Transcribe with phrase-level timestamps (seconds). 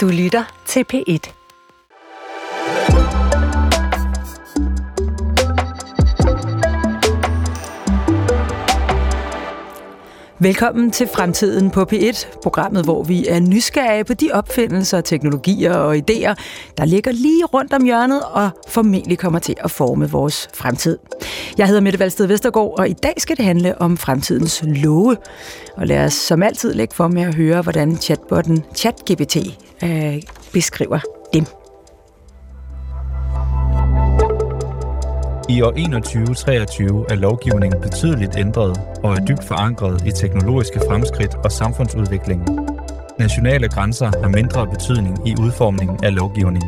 [0.00, 1.39] Du lytter til P1.
[10.42, 15.96] Velkommen til Fremtiden på P1, programmet, hvor vi er nysgerrige på de opfindelser, teknologier og
[15.96, 16.34] idéer,
[16.78, 20.98] der ligger lige rundt om hjørnet og formentlig kommer til at forme vores fremtid.
[21.58, 25.16] Jeg hedder Mette Valsted Vestergaard, og i dag skal det handle om fremtidens love.
[25.76, 29.36] Og lad os som altid lægge for med at høre, hvordan chatbotten ChatGPT
[29.84, 30.22] øh,
[30.52, 30.98] beskriver
[31.34, 31.44] dem.
[35.50, 41.52] I år 2123 er lovgivningen betydeligt ændret og er dybt forankret i teknologiske fremskridt og
[41.52, 42.48] samfundsudvikling.
[43.18, 46.64] Nationale grænser har mindre betydning i udformningen af lovgivning.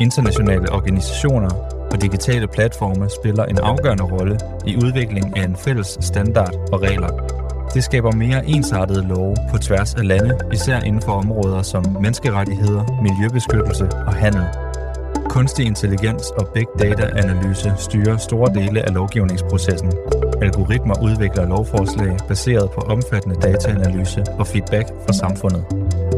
[0.00, 1.50] Internationale organisationer
[1.92, 7.08] og digitale platforme spiller en afgørende rolle i udviklingen af en fælles standard og regler.
[7.74, 13.02] Det skaber mere ensartede love på tværs af lande, især inden for områder som menneskerettigheder,
[13.02, 14.44] miljøbeskyttelse og handel.
[15.32, 19.92] Kunstig intelligens og big data-analyse styrer store dele af lovgivningsprocessen.
[20.42, 25.64] Algoritmer udvikler lovforslag baseret på omfattende dataanalyse og feedback fra samfundet.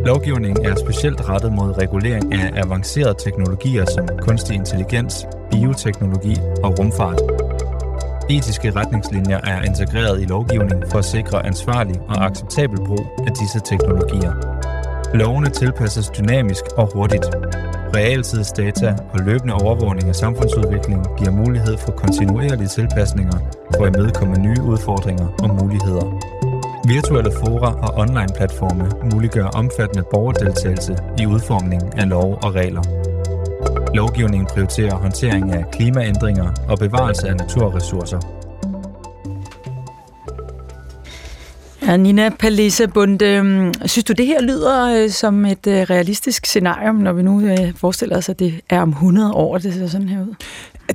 [0.04, 7.20] Lovgivningen er specielt rettet mod regulering af avancerede teknologier som kunstig intelligens, bioteknologi og rumfart.
[8.30, 13.60] Etiske retningslinjer er integreret i lovgivningen for at sikre ansvarlig og acceptabel brug af disse
[13.64, 14.53] teknologier.
[15.14, 17.24] Lovene tilpasses dynamisk og hurtigt.
[17.96, 23.38] Realtidsdata og løbende overvågning af samfundsudviklingen giver mulighed for kontinuerlige tilpasninger
[23.76, 26.06] for at imødekomme nye udfordringer og muligheder.
[26.88, 32.82] Virtuelle fora og online-platforme muliggør omfattende borgerdeltagelse i udformningen af lov og regler.
[33.94, 38.43] Lovgivningen prioriterer håndtering af klimaændringer og bevarelse af naturressourcer.
[41.86, 46.46] Ja, Nina Palisa Bund, øhm, synes du, det her lyder øh, som et øh, realistisk
[46.46, 49.86] scenarium, når vi nu øh, forestiller os, at det er om 100 år, det ser
[49.86, 50.34] sådan her ud?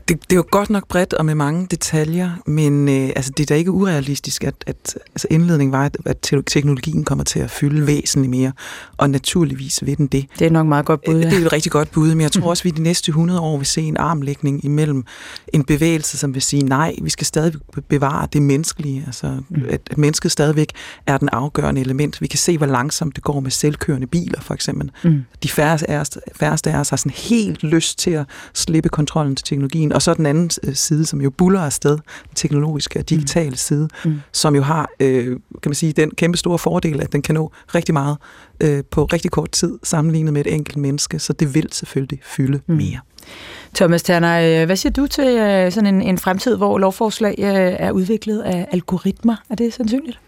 [0.09, 3.43] Det, det er jo godt nok bredt og med mange detaljer, men øh, altså, det
[3.43, 7.51] er da ikke urealistisk, at, at altså, indledningen var, at, at teknologien kommer til at
[7.51, 8.51] fylde væsentligt mere,
[8.97, 10.25] og naturligvis vil den det.
[10.39, 11.29] Det er nok meget godt bud, ja.
[11.29, 13.39] Det er et rigtig godt bud, men jeg tror også, at vi de næste 100
[13.39, 15.03] år vil se en armlægning imellem
[15.53, 17.53] en bevægelse, som vil sige, nej, vi skal stadig
[17.89, 19.63] bevare det menneskelige, altså mm.
[19.69, 20.71] at, at mennesket stadigvæk
[21.07, 22.21] er den afgørende element.
[22.21, 24.91] Vi kan se, hvor langsomt det går med selvkørende biler, for eksempel.
[25.03, 25.23] Mm.
[25.43, 29.35] De færreste af, os, færreste af os har sådan helt lyst til at slippe kontrollen
[29.35, 33.09] til teknologien, og så den anden øh, side, som jo buller afsted, den teknologiske og
[33.09, 33.55] digitale mm.
[33.55, 34.21] side, mm.
[34.31, 37.51] som jo har, øh, kan man sige, den kæmpe store fordel, at den kan nå
[37.75, 38.17] rigtig meget
[38.61, 42.59] øh, på rigtig kort tid, sammenlignet med et enkelt menneske, så det vil selvfølgelig fylde
[42.67, 42.75] mm.
[42.75, 42.99] mere.
[43.75, 47.35] Thomas Terner, øh, hvad siger du til øh, sådan en, en fremtid, hvor lovforslag
[47.79, 49.35] er udviklet af algoritmer?
[49.49, 50.19] Er det sandsynligt?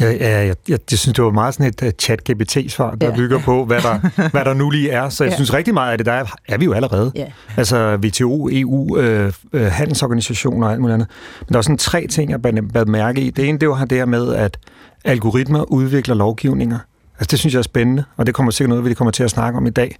[0.00, 3.16] Ja, ja jeg, jeg, jeg synes, det var meget sådan et uh, chat-GPT-svar, der ja.
[3.16, 3.98] bygger på, hvad der,
[4.32, 5.08] hvad der nu lige er.
[5.08, 5.34] Så jeg ja.
[5.34, 7.12] synes rigtig meget af det, der er, er vi jo allerede.
[7.14, 7.26] Ja.
[7.56, 11.08] Altså WTO, EU, øh, øh, handelsorganisationer og alt muligt andet.
[11.40, 13.30] Men der er sådan tre ting, jeg bad mærke i.
[13.30, 14.58] Det ene, det var det her med, at
[15.04, 16.78] algoritmer udvikler lovgivninger.
[17.18, 19.30] Altså det synes jeg er spændende, og det kommer sikkert noget, vi kommer til at
[19.30, 19.96] snakke om i dag.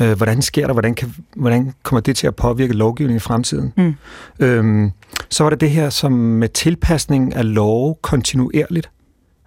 [0.00, 0.72] Øh, hvordan sker der?
[0.72, 3.72] Hvordan, kan, hvordan kommer det til at påvirke lovgivningen i fremtiden?
[3.76, 3.94] Mm.
[4.40, 4.90] Øhm,
[5.30, 8.90] så var det det her som med tilpasning af lov kontinuerligt.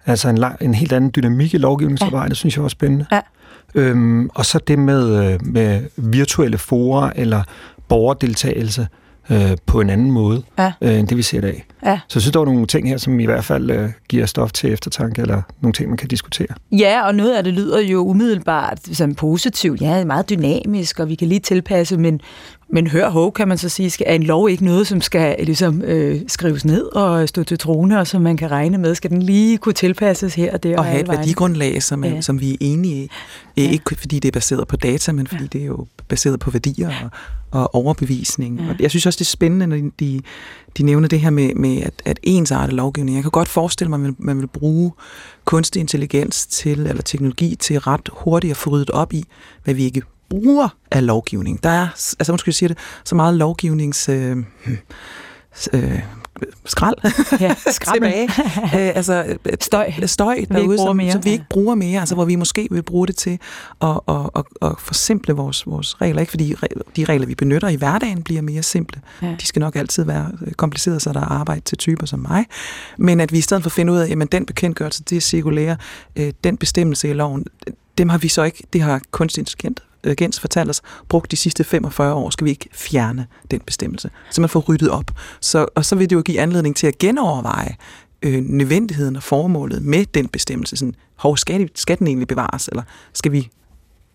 [0.08, 2.34] Altså en, lang, en helt anden dynamik i lovgivningsarbejdet, ja.
[2.34, 3.06] synes jeg var spændende.
[3.12, 3.20] Ja.
[3.74, 7.42] Øhm, og så det med, øh, med virtuelle forer eller
[7.88, 8.88] borgerdeltagelse
[9.30, 10.72] øh, på en anden måde, ja.
[10.80, 11.66] øh, end det vi ser i dag.
[11.84, 12.00] Ja.
[12.08, 14.52] Så jeg synes, der var nogle ting her, som i hvert fald øh, giver stof
[14.52, 16.48] til eftertanke, eller nogle ting, man kan diskutere.
[16.72, 19.80] Ja, og noget af det lyder jo umiddelbart som positivt.
[19.80, 22.20] Ja, meget dynamisk, og vi kan lige tilpasse, men,
[22.72, 25.36] men hør hov, kan man så sige, skal, er en lov ikke noget, som skal
[25.38, 28.94] ligesom, øh, skrives ned og stå til trone, og som man kan regne med?
[28.94, 30.72] Skal den lige kunne tilpasses her og der?
[30.72, 32.20] Og, og have et værdigrundlag, som, ja.
[32.20, 33.10] som vi er enige i.
[33.56, 33.70] Ja.
[33.70, 35.48] Ikke fordi det er baseret på data, men fordi ja.
[35.52, 37.10] det er jo baseret på værdier og,
[37.60, 38.60] og overbevisning.
[38.60, 38.68] Ja.
[38.68, 40.20] Og jeg synes også, det er spændende, når de,
[40.78, 43.16] de nævner det her med, med at, at ensarte lovgivning.
[43.16, 44.92] Jeg kan godt forestille mig, at man, man vil bruge
[45.44, 49.24] kunstig intelligens til, eller teknologi til ret hurtigt at få ryddet op i,
[49.64, 51.62] hvad vi ikke bruger af lovgivning.
[51.62, 51.88] Der er,
[52.18, 54.08] altså måske sige det, så meget lovgivnings...
[54.08, 54.36] Øh,
[55.72, 56.02] øh,
[56.64, 56.96] skrald
[57.40, 57.54] ja,
[57.94, 58.28] tilbage.
[58.62, 61.12] øh, altså, støj, støj derude, som, mere.
[61.12, 63.38] som vi ikke bruger mere, altså hvor vi måske vil bruge det til
[63.82, 66.20] at, at, at, at forsimple vores, vores regler.
[66.20, 66.54] Ikke fordi
[66.96, 69.00] de regler, vi benytter i hverdagen, bliver mere simple.
[69.22, 69.34] Ja.
[69.40, 72.46] De skal nok altid være komplicerede, så der er arbejde til typer som mig.
[72.98, 75.20] Men at vi i stedet for at finde ud af, at den bekendtgørelse, det er
[75.20, 75.76] cirkulære,
[76.16, 77.44] øh, den bestemmelse i loven,
[77.98, 81.64] dem har vi så ikke, det har kunstig intelligens Gens fortalt os, brugt de sidste
[81.64, 84.10] 45 år, skal vi ikke fjerne den bestemmelse.
[84.30, 85.10] Så man får ryddet op.
[85.40, 87.76] Så, og så vil det jo give anledning til at genoverveje
[88.22, 90.76] øh, nødvendigheden og formålet med den bestemmelse.
[90.76, 93.50] Sådan, hov, skal, skal den egentlig bevares, eller skal vi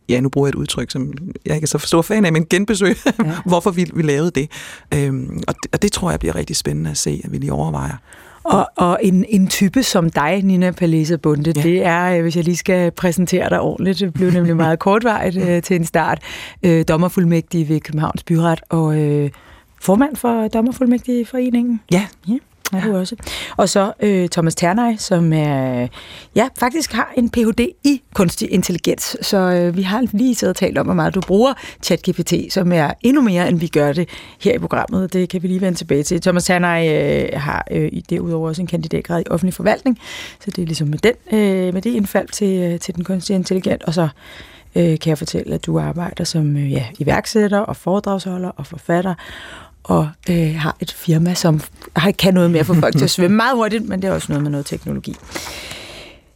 [0.10, 1.14] ja, nu bruger jeg et udtryk, som
[1.46, 3.12] jeg ikke er så stor fan af, men genbesøg, ja.
[3.46, 4.52] hvorfor vi, vi lavede det.
[4.94, 5.74] Øhm, og det.
[5.74, 7.98] Og det tror jeg bliver rigtig spændende at se, at vi lige overvejer.
[8.44, 11.62] Og, og en, en type som dig, Nina Palesa Bunde, ja.
[11.62, 15.38] det er, øh, hvis jeg lige skal præsentere dig ordentligt, det blev nemlig meget kortvarigt
[15.38, 16.20] øh, til en start,
[16.64, 19.30] øh, dommerfuldmægtig ved Københavns Byret og øh,
[19.82, 21.82] formand for Dommerfuldmægtigforeningen.
[21.92, 22.08] Ja.
[22.28, 22.38] ja
[22.74, 23.16] er du også.
[23.58, 25.88] Og så øh, Thomas Ternej, som er,
[26.36, 27.68] ja, faktisk har en Ph.D.
[27.84, 29.18] i kunstig intelligens.
[29.22, 31.54] Så øh, vi har lige siddet og talt om, hvor meget du bruger
[31.84, 34.10] ChatGPT, som er endnu mere, end vi gør det
[34.40, 35.14] her i programmet.
[35.14, 36.22] Det kan vi lige vende tilbage til.
[36.22, 40.00] Thomas Ternej øh, har øh, derudover også en kandidatgrad i offentlig forvaltning,
[40.40, 43.36] så det er ligesom med, den, øh, med det indfald til, øh, til den kunstige
[43.36, 43.84] intelligens.
[43.84, 44.08] Og så
[44.76, 49.14] øh, kan jeg fortælle, at du arbejder som øh, ja, iværksætter og foredragsholder og forfatter,
[49.84, 51.62] og øh, har et firma, som
[52.20, 54.28] kan noget med at få folk til at svømme meget hurtigt, men det er også
[54.30, 55.16] noget med noget teknologi.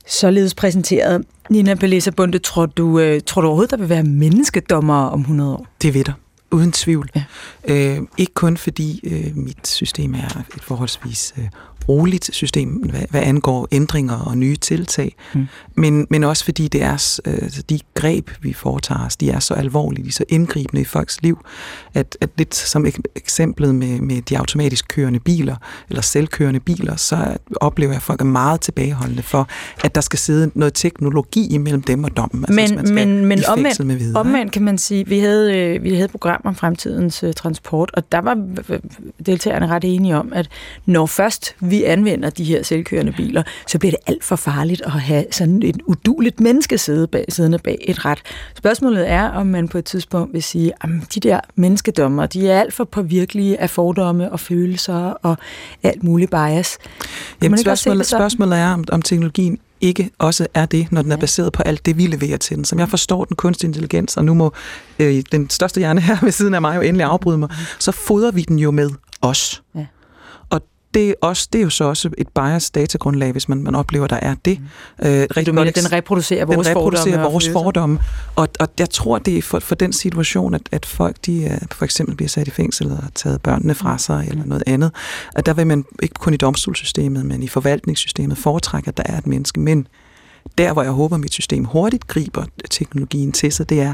[0.07, 1.25] Således præsenteret.
[1.49, 5.53] Nina Belisa Bunde, tror du, øh, tror du overhovedet, der vil være menneskedommer om 100
[5.53, 5.67] år?
[5.81, 6.13] Det ved der.
[6.51, 7.09] Uden tvivl.
[7.15, 7.23] Ja.
[7.67, 11.47] Øh, ikke kun fordi øh, mit system er et forholdsvis øh,
[11.89, 15.47] roligt system, hvad, hvad angår ændringer og nye tiltag, mm.
[15.75, 19.53] men, men også fordi det er øh, de greb, vi foretager os, de er så
[19.53, 21.39] alvorlige, de er så indgribende i folks liv,
[21.93, 22.85] at, at lidt som
[23.15, 25.55] eksemplet med, med de automatisk kørende biler,
[25.89, 29.47] eller selvkørende biler, så oplever jeg, at folk er meget tilbageholdende for,
[29.83, 32.45] at der skal sidde noget teknologi imellem dem og dommen.
[32.47, 35.89] Altså, men men, men omvendt, med videre, omvendt kan man sige, vi havde, øh, vi
[35.89, 38.47] havde et program om fremtidens uh, transport, og der var
[39.25, 40.49] deltagerne ret enige om, at
[40.85, 44.81] når først vi vi anvender de her selvkørende biler, så bliver det alt for farligt
[44.81, 48.19] at have sådan et uduligt menneske sidde bag, siddende bag et ret.
[48.55, 52.59] Spørgsmålet er, om man på et tidspunkt vil sige, at de der menneskedommer, de er
[52.59, 55.37] alt for påvirkelige af fordomme og følelser og
[55.83, 56.77] alt muligt bias.
[57.41, 61.53] Jamen, spørgsmålet, spørgsmålet er, om, om teknologien ikke også er det, når den er baseret
[61.53, 62.65] på alt det, vi leverer til den.
[62.65, 64.53] Som jeg forstår den kunstig intelligens, og nu må
[64.99, 67.49] øh, den største hjerne her ved siden af mig jo endelig afbryde mig,
[67.79, 68.89] så fodrer vi den jo med
[69.21, 69.63] os.
[69.75, 69.85] Ja
[70.93, 74.07] det er, også, det er jo så også et bias datagrundlag, hvis man, man oplever,
[74.07, 74.59] der er det.
[74.59, 75.07] Mm.
[75.07, 77.31] Øh, rigtig du mener, den reproducerer vores den reproducerer fordomme?
[77.31, 77.99] vores fordomme.
[78.35, 81.57] Og, og jeg tror, det er for, for den situation, at, at folk de, øh,
[81.71, 84.31] for eksempel bliver sat i fængsel og taget børnene fra sig mm.
[84.31, 84.91] eller noget andet,
[85.35, 89.17] at der vil man ikke kun i domstolssystemet, men i forvaltningssystemet foretrække, at der er
[89.17, 89.59] et menneske.
[89.59, 89.87] Men
[90.57, 93.93] der, hvor jeg håber, at mit system hurtigt griber teknologien til sig, det er,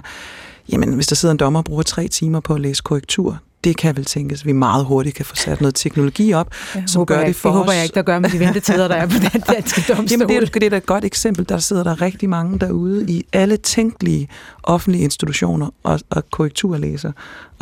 [0.71, 3.77] jamen, hvis der sidder en dommer og bruger tre timer på at læse korrektur, det
[3.77, 7.25] kan vel tænkes, vi meget hurtigt kan få sat noget teknologi op, jeg som gør
[7.25, 7.59] det for det os.
[7.59, 10.07] Det håber jeg ikke, der gør med de ventetider, der er på den danske domstol.
[10.11, 11.49] Jamen det er, det er da et godt eksempel.
[11.49, 14.27] Der sidder der rigtig mange derude i alle tænkelige
[14.63, 17.11] offentlige institutioner og, og korrekturlæser.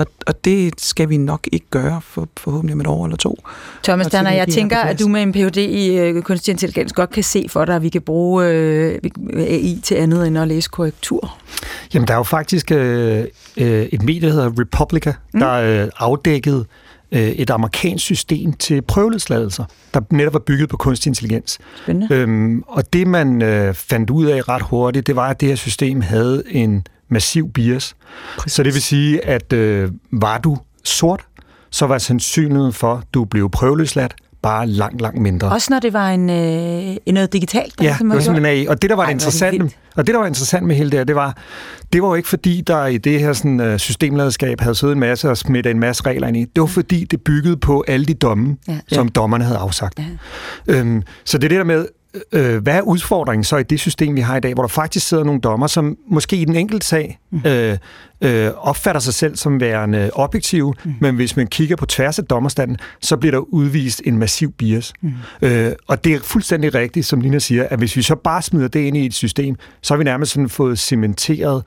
[0.01, 3.43] Og, og det skal vi nok ikke gøre for, forhåbentlig om et år eller to.
[3.83, 5.57] Thomas Danner, jeg tænker, at du med en Ph.D.
[5.57, 9.79] i uh, kunstig intelligens godt kan se for dig, at vi kan bruge uh, AI
[9.83, 11.37] til andet end at læse korrektur.
[11.93, 15.39] Jamen, der er jo faktisk uh, et medie, der hedder Republica, mm.
[15.39, 16.65] der uh, afdækket
[17.13, 19.63] et amerikansk system til prøveløsladelser,
[19.93, 21.59] der netop var bygget på kunstig intelligens.
[21.83, 22.15] Spændende.
[22.15, 25.55] Øhm, og det, man øh, fandt ud af ret hurtigt, det var, at det her
[25.55, 27.95] system havde en massiv bias.
[28.37, 28.53] Præcis.
[28.53, 31.25] Så det vil sige, at øh, var du sort,
[31.71, 35.49] så var sandsynligheden for, at du blev prøveløsladt, bare langt, langt mindre.
[35.49, 37.73] Også når det var en, øh, noget digitalt?
[37.81, 38.65] Ja, det var simpelthen af.
[38.69, 40.99] Og det, der var Ej, interessant, det og det, der var interessant med hele det
[40.99, 41.37] her, det var,
[41.93, 44.99] det var jo ikke fordi, der i det her sådan, uh, systemlederskab havde siddet en
[44.99, 46.45] masse og smidt en masse regler ind i.
[46.45, 48.79] Det var fordi, det byggede på alle de domme, ja.
[48.87, 49.99] som dommerne havde afsagt.
[49.99, 50.73] Ja.
[50.73, 51.85] Øhm, så det er det der med,
[52.31, 55.07] øh, hvad er udfordringen så i det system, vi har i dag, hvor der faktisk
[55.07, 57.41] sidder nogle dommer, som måske i den enkelte sag mm.
[57.45, 57.77] øh,
[58.21, 60.93] øh, opfatter sig selv som værende objektive, mm.
[60.99, 64.93] men hvis man kigger på tværs af dommerstanden, så bliver der udvist en massiv bias.
[65.01, 65.13] Mm.
[65.41, 68.67] Øh, og det er fuldstændig rigtigt, som Lina siger, at hvis vi så bare smider
[68.67, 71.63] det ind i et system, så har vi nærmest sådan fået cementeret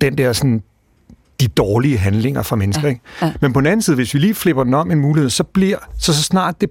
[0.00, 0.62] den der sådan
[1.40, 2.82] de dårlige handlinger fra mennesker.
[2.82, 2.88] Ja.
[2.88, 3.00] Ikke?
[3.22, 3.32] Ja.
[3.40, 5.78] Men på den anden side, hvis vi lige flipper den om en mulighed, så bliver
[5.98, 6.70] så, så snart det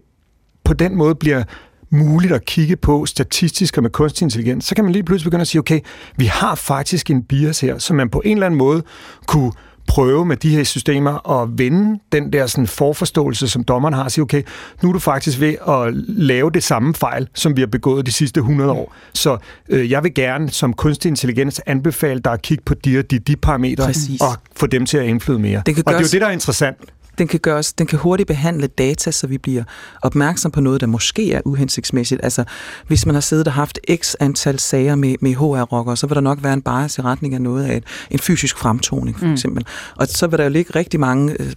[0.63, 1.43] på den måde bliver
[1.91, 5.41] muligt at kigge på statistisk og med kunstig intelligens, så kan man lige pludselig begynde
[5.41, 5.79] at sige, okay,
[6.17, 8.83] vi har faktisk en bias her, som man på en eller anden måde
[9.27, 9.51] kunne
[9.87, 14.11] prøve med de her systemer at vende den der sådan forforståelse, som dommeren har, og
[14.11, 14.43] sige, okay,
[14.83, 18.11] nu er du faktisk ved at lave det samme fejl, som vi har begået de
[18.11, 18.93] sidste 100 år.
[19.13, 19.37] Så
[19.69, 23.35] øh, jeg vil gerne som kunstig intelligens anbefale dig at kigge på de de, de
[23.35, 24.21] parametre, Præcis.
[24.21, 25.61] og få dem til at indflyde mere.
[25.65, 26.77] Det kan og det er jo det, der er interessant
[27.17, 29.63] den kan, gøres, den kan hurtigt behandle data, så vi bliver
[30.01, 32.21] opmærksom på noget, der måske er uhensigtsmæssigt.
[32.23, 32.43] Altså,
[32.87, 36.21] hvis man har siddet og haft x antal sager med, med HR-rockere, så vil der
[36.21, 39.33] nok være en bias i retning af noget af et, en fysisk fremtoning, for mm.
[39.33, 39.65] eksempel.
[39.95, 41.53] Og så vil der jo ligge rigtig mange øh,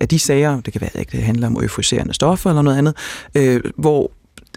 [0.00, 2.94] af de sager, det kan være, at det handler om euforiserende stoffer eller noget andet,
[3.34, 4.10] øh, hvor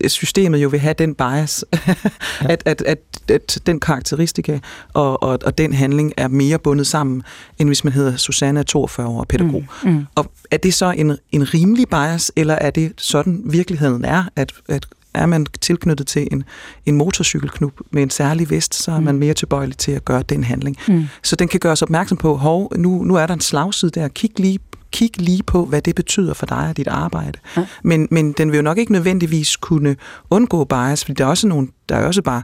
[0.08, 1.66] systemet jo vil have den bias,
[2.50, 4.60] at, at, at, at den karakteristika
[4.94, 7.24] og, og, og den handling er mere bundet sammen,
[7.60, 9.66] end hvis man hedder Susanne 42 år pædagog.
[9.84, 9.90] Mm.
[9.90, 10.06] Mm.
[10.16, 14.52] Og er det så en, en rimelig bias, eller er det sådan virkeligheden er, at,
[14.70, 16.44] at er man tilknyttet til en,
[16.86, 19.20] en motorcykelklub med en særlig vest, så er man mm.
[19.20, 20.78] mere tilbøjelig til at gøre den handling.
[20.88, 21.08] Mm.
[21.24, 24.40] Så den kan gøres opmærksom på, hov, nu, nu er der en slagside der, kig
[24.40, 24.60] lige
[24.92, 27.40] kig lige på, hvad det betyder for dig og dit arbejde.
[27.58, 27.66] Ja.
[27.84, 29.96] Men, men den vil jo nok ikke nødvendigvis kunne
[30.30, 32.44] undgå bias, fordi der er også, nogle, der er også bare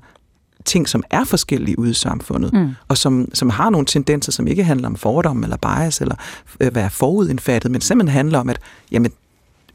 [0.66, 2.70] ting, som er forskellige ude i samfundet, mm.
[2.88, 6.16] og som, som har nogle tendenser, som ikke handler om fordom eller bias, eller
[6.60, 8.60] at være forudindfattet, men simpelthen handler om, at
[8.92, 9.12] jamen,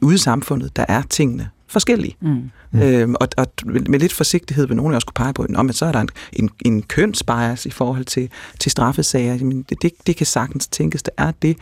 [0.01, 2.15] ude i samfundet, der er tingene forskellige.
[2.21, 2.51] Mm.
[2.71, 2.81] Mm.
[2.81, 5.91] Øhm, og, og med lidt forsigtighed vil nogen også kunne pege på, at så er
[5.91, 9.35] der en, en, en kønsbias i forhold til, til straffesager.
[9.35, 11.57] Jamen, det, det, det kan sagtens tænkes, der er det.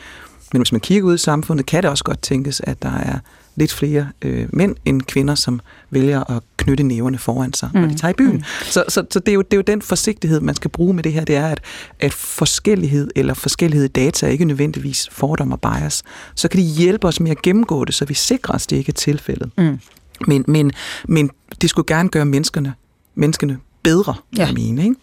[0.54, 3.20] Men hvis man kigger ud i samfundet, kan det også godt tænkes, at der er
[3.56, 7.80] lidt flere øh, mænd end kvinder, som vælger at knytte næverne foran sig, mm.
[7.80, 8.36] når de tager i byen.
[8.36, 8.44] Mm.
[8.64, 11.04] Så, så, så det, er jo, det er jo den forsigtighed, man skal bruge med
[11.04, 11.60] det her, det er, at,
[12.00, 16.04] at forskellighed eller forskellighed i data er ikke nødvendigvis fordom og bias.
[16.36, 18.90] Så kan de hjælpe os med at gennemgå det, så vi sikrer os, det ikke
[18.90, 19.52] er tilfældet.
[19.58, 19.80] Mm.
[20.28, 20.72] Men, men,
[21.08, 21.30] men
[21.62, 22.74] det skulle gerne gøre menneskerne,
[23.16, 24.46] menneskene bedre, ja.
[24.46, 24.84] jeg mener.
[24.84, 24.96] Ikke?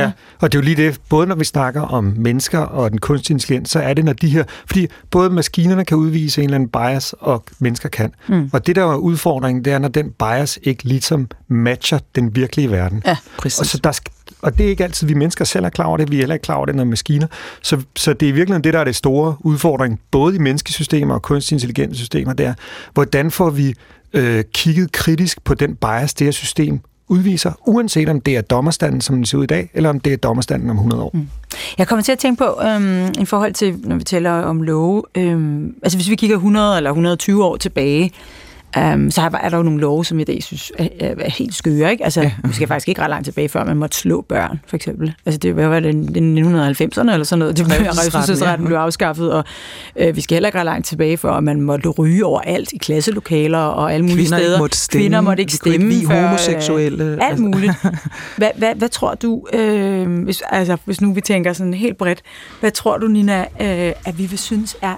[0.00, 2.98] Ja, og det er jo lige det, både når vi snakker om mennesker og den
[2.98, 6.54] kunstige intelligens, så er det, når de her, fordi både maskinerne kan udvise en eller
[6.54, 8.14] anden bias, og mennesker kan.
[8.28, 8.50] Mm.
[8.52, 12.70] Og det, der er udfordringen, det er, når den bias ikke ligesom matcher den virkelige
[12.70, 13.02] verden.
[13.06, 13.60] Ja, præcis.
[13.60, 14.00] Og, så der,
[14.42, 16.34] og det er ikke altid, vi mennesker selv er klar over det, vi er heller
[16.34, 17.26] ikke klar over det, når maskiner.
[17.62, 21.22] Så, så det er virkelig det, der er det store udfordring, både i menneskesystemer og
[21.22, 22.54] kunstig intelligente systemer, det er,
[22.94, 23.74] hvordan får vi
[24.12, 29.00] øh, kigget kritisk på den bias, det her system udviser, uanset om det er dommerstanden,
[29.00, 31.10] som den ser ud i dag, eller om det er dommerstanden om 100 år.
[31.14, 31.28] Mm.
[31.78, 35.02] Jeg kommer til at tænke på, øhm, i forhold til, når vi taler om love,
[35.14, 38.12] øhm, altså hvis vi kigger 100 eller 120 år tilbage,
[38.76, 41.54] Um, så er der jo nogle love, som jeg i dag synes er, er, helt
[41.54, 41.90] skøre.
[41.90, 42.04] Ikke?
[42.04, 42.32] Altså, ja.
[42.44, 45.14] vi skal faktisk ikke ret langt tilbage, før man måtte slå børn, for eksempel.
[45.26, 47.56] Altså, det var det 1990'erne eller sådan noget.
[47.56, 49.44] Det var revselsesretten blev afskaffet, og
[49.96, 52.78] øh, vi skal heller ikke ret langt tilbage, før man måtte ryge over alt i
[52.78, 54.58] klasselokaler og alle mulige Kvinder steder.
[54.58, 55.02] Måtte stemme.
[55.02, 55.94] Kvinder måtte ikke stemme.
[55.94, 57.04] Ikke før, homoseksuelle.
[57.04, 57.72] Øh, alt muligt.
[58.36, 62.22] Hvad, hvad, hvad tror du, øh, hvis, altså, hvis nu vi tænker sådan helt bredt,
[62.60, 64.94] hvad tror du, Nina, øh, at vi vil synes er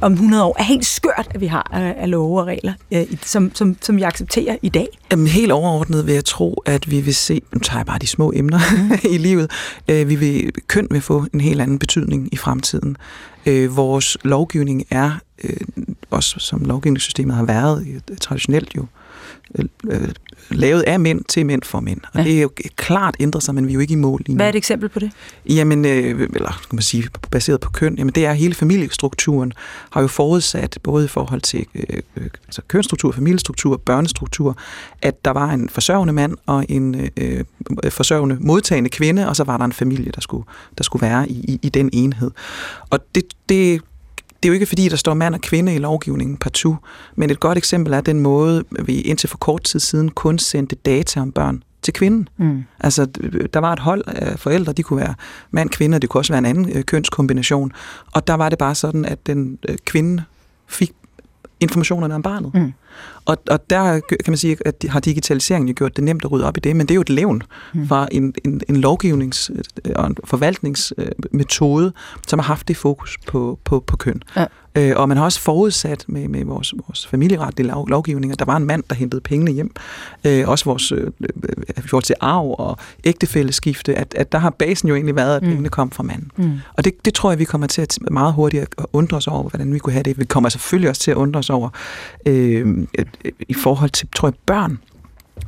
[0.00, 3.06] om 100 år er helt skørt, at vi har af, af love og regler øh,
[3.24, 4.88] som, som, som jeg accepterer i dag?
[5.10, 8.06] Jamen, helt overordnet vil jeg tro, at vi vil se, nu tager jeg bare de
[8.06, 8.60] små emner
[9.14, 9.50] i livet,
[9.88, 12.96] øh, vi vil, køn vil få en helt anden betydning i fremtiden.
[13.46, 15.12] Øh, vores lovgivning er,
[15.44, 15.56] øh,
[16.10, 18.99] også som lovgivningssystemet har været øh, traditionelt jo, øh,
[20.50, 22.00] lavet af mænd til mænd for mænd.
[22.12, 22.24] Og ja.
[22.24, 24.36] det er jo klart ændret sig, men vi er jo ikke i mål lige nu.
[24.36, 25.10] Hvad er et eksempel på det?
[25.48, 29.52] Jamen, øh, eller kan man sige, baseret på køn, jamen det er hele familiestrukturen
[29.90, 31.84] har jo forudsat, både i forhold til øh,
[32.16, 34.56] øh, altså kønsstruktur, familiestruktur, børnestruktur,
[35.02, 37.44] at der var en forsørgende mand og en øh,
[37.90, 40.44] forsørgende modtagende kvinde, og så var der en familie, der skulle,
[40.78, 42.30] der skulle være i, i, i den enhed.
[42.90, 43.80] Og det, det
[44.42, 46.76] det er jo ikke fordi, der står mand og kvinde i lovgivningen partout,
[47.16, 50.76] men et godt eksempel er den måde, vi indtil for kort tid siden kun sendte
[50.76, 52.28] data om børn til kvinden.
[52.36, 52.64] Mm.
[52.80, 53.04] Altså,
[53.54, 55.14] der var et hold af forældre, de kunne være
[55.50, 57.72] mand, kvinde, og det kunne også være en anden øh, kønskombination.
[58.12, 60.22] Og der var det bare sådan, at den øh, kvinde
[60.66, 60.92] fik
[61.60, 62.54] informationerne om barnet.
[62.54, 62.72] Mm.
[63.24, 66.46] Og, og der kan man sige, at har digitaliseringen jo gjort det nemt at rydde
[66.46, 67.42] op i det, men det er jo et levn
[67.74, 67.88] mm.
[67.88, 69.50] fra en, en, en lovgivnings-
[69.96, 71.92] og en forvaltningsmetode,
[72.28, 74.22] som har haft det fokus på, på, på køn.
[74.36, 74.46] Ja.
[74.74, 78.44] Øh, og man har også forudsat med, med vores, vores familieretlige lov, lovgivning, at der
[78.44, 79.70] var en mand, der hentede pengene hjem.
[80.24, 81.10] Øh, også vores, øh,
[81.86, 85.48] forhold til arv og ægtefælleskifte, at, at der har basen jo egentlig været, at mm.
[85.48, 86.30] pengene kom fra manden.
[86.36, 86.58] Mm.
[86.76, 89.48] Og det, det tror jeg, vi kommer til at meget hurtigt at undre os over,
[89.48, 90.18] hvordan vi kunne have det.
[90.18, 91.68] Vi kommer selvfølgelig også til at undre os over
[92.26, 93.04] øh, Øh,
[93.48, 94.78] i forhold til, tror jeg, børn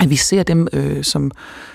[0.00, 1.30] at vi ser dem øh, som,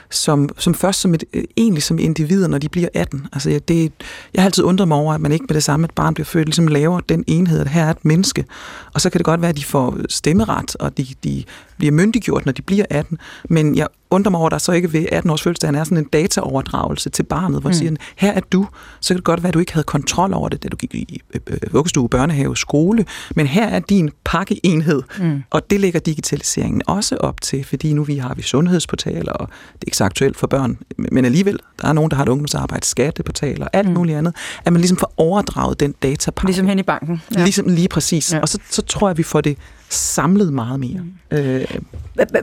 [0.10, 3.28] som, som først som et, øh, egentlig som individer, når de bliver 18.
[3.34, 3.92] Altså, det,
[4.34, 6.26] jeg har altid undret mig over, at man ikke med det samme, et barn bliver
[6.26, 8.46] født, ligesom laver den enhed, at her er et menneske.
[8.94, 11.44] Og så kan det godt være, at de får stemmeret, og de, de
[11.78, 13.18] bliver myndiggjort, når de bliver 18.
[13.50, 15.98] Men jeg undrer mig over, at der så ikke ved 18 års fødselsdag er sådan
[15.98, 17.74] en dataoverdragelse til barnet, hvor mm.
[17.74, 18.68] siger, her er du,
[19.00, 20.96] så kan det godt være, at du ikke havde kontrol over det, da du gik
[20.96, 23.06] i øh, øh, vuggestue, børnehave, skole,
[23.36, 25.44] men her er din pakkeenhed, mm.
[25.50, 29.82] og det lægger digitaliseringen også op til, fordi nu vi har vi sundhedsportaler, og det
[29.82, 32.86] er ikke så aktuelt for børn, men alligevel, der er nogen, der har et ungdomsarbejde,
[32.86, 33.94] skatteportaler og alt mm.
[33.94, 36.48] muligt andet, at man ligesom får overdraget den datapakke.
[36.48, 37.22] Ligesom hen i banken.
[37.36, 37.44] Ja.
[37.44, 38.34] Ligesom lige præcis.
[38.34, 38.40] Ja.
[38.40, 39.58] Og så, så tror jeg, at vi får det
[39.90, 41.02] samlet meget mere.
[41.32, 41.38] Mm.
[41.38, 41.66] Øh.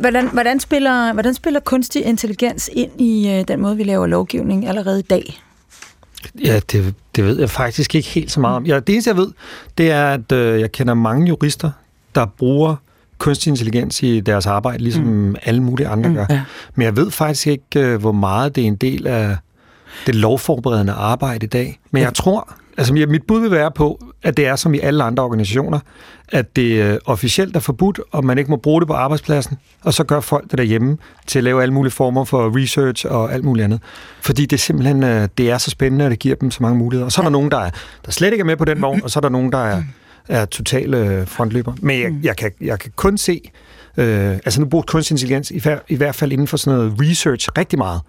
[0.01, 4.69] Hvordan, hvordan, spiller, hvordan spiller kunstig intelligens ind i øh, den måde, vi laver lovgivning
[4.69, 5.41] allerede i dag?
[6.45, 8.67] Ja, det, det ved jeg faktisk ikke helt så meget om.
[8.67, 9.33] Ja, det eneste, jeg ved,
[9.79, 11.71] det er, at øh, jeg kender mange jurister,
[12.15, 12.77] der bruger
[13.19, 15.37] kunstig intelligens i deres arbejde, ligesom mm.
[15.43, 16.27] alle mulige andre mm, gør.
[16.31, 16.43] Ja.
[16.75, 19.37] Men jeg ved faktisk ikke, øh, hvor meget det er en del af
[20.07, 21.81] det lovforberedende arbejde i dag.
[21.91, 25.05] Men jeg tror, altså mit bud vil være på, at det er som i alle
[25.05, 25.79] andre organisationer,
[26.29, 29.95] at det øh, officielt er forbudt, og man ikke må bruge det på arbejdspladsen, og
[29.95, 33.45] så gør folk det derhjemme til at lave alle mulige former for research og alt
[33.45, 33.81] muligt andet.
[34.21, 37.05] Fordi det simpelthen øh, det er så spændende, at det giver dem så mange muligheder.
[37.05, 37.71] Og så er der nogen, der, er,
[38.07, 39.83] der slet ikke er med på den vogn, og så er der nogen, der er,
[40.29, 41.73] er totale øh, frontløber.
[41.81, 43.51] Men jeg, jeg, kan, jeg kan kun se,
[43.97, 47.49] øh, altså nu bruger kunstig intelligens i, i hvert fald inden for sådan noget research
[47.59, 48.01] rigtig meget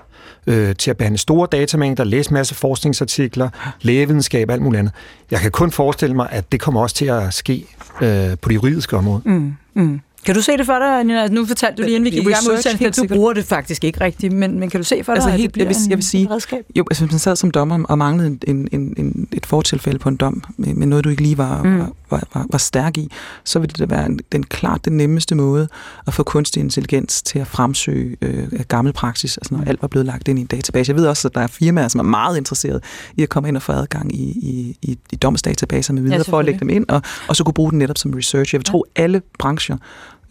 [0.47, 3.49] øh, til at behandle store datamængder, læse masse forskningsartikler,
[3.81, 4.93] lægevidenskab, alt muligt andet.
[5.31, 7.65] Jeg kan kun forestille mig, at det kommer også til at ske
[8.01, 9.21] øh, på det juridiske område.
[9.25, 10.01] Mm, mm.
[10.25, 11.27] Kan du se det for dig, Nina?
[11.27, 13.83] Nu fortalte du lige, inden vi gik i gang med udsendelsen, du bruger det faktisk
[13.83, 15.75] ikke rigtigt, men, men kan du se for altså, dig, helt, at det bliver jeg
[15.75, 16.65] vil, jeg vil sige, redskab?
[16.75, 20.09] Jo, altså, hvis man sad som dommer og manglede en, en, en, et fortilfælde på
[20.09, 21.79] en dom, med, med noget, du ikke lige var, mm.
[21.79, 23.11] var, var, var, var stærk i,
[23.43, 25.67] så ville det da være den klart den nemmeste måde
[26.07, 30.05] at få kunstig intelligens til at fremsøge øh, gammel praksis, altså når alt var blevet
[30.05, 30.89] lagt ind i en database.
[30.89, 32.83] Jeg ved også, at der er firmaer, som er meget interesseret
[33.17, 36.31] i at komme ind og få adgang i, i, i, i domsdatabaser med videre, ja,
[36.31, 38.53] for at lægge dem ind, og, og så kunne bruge den netop som research.
[38.53, 38.71] Jeg vil ja.
[38.71, 39.77] tro, alle brancher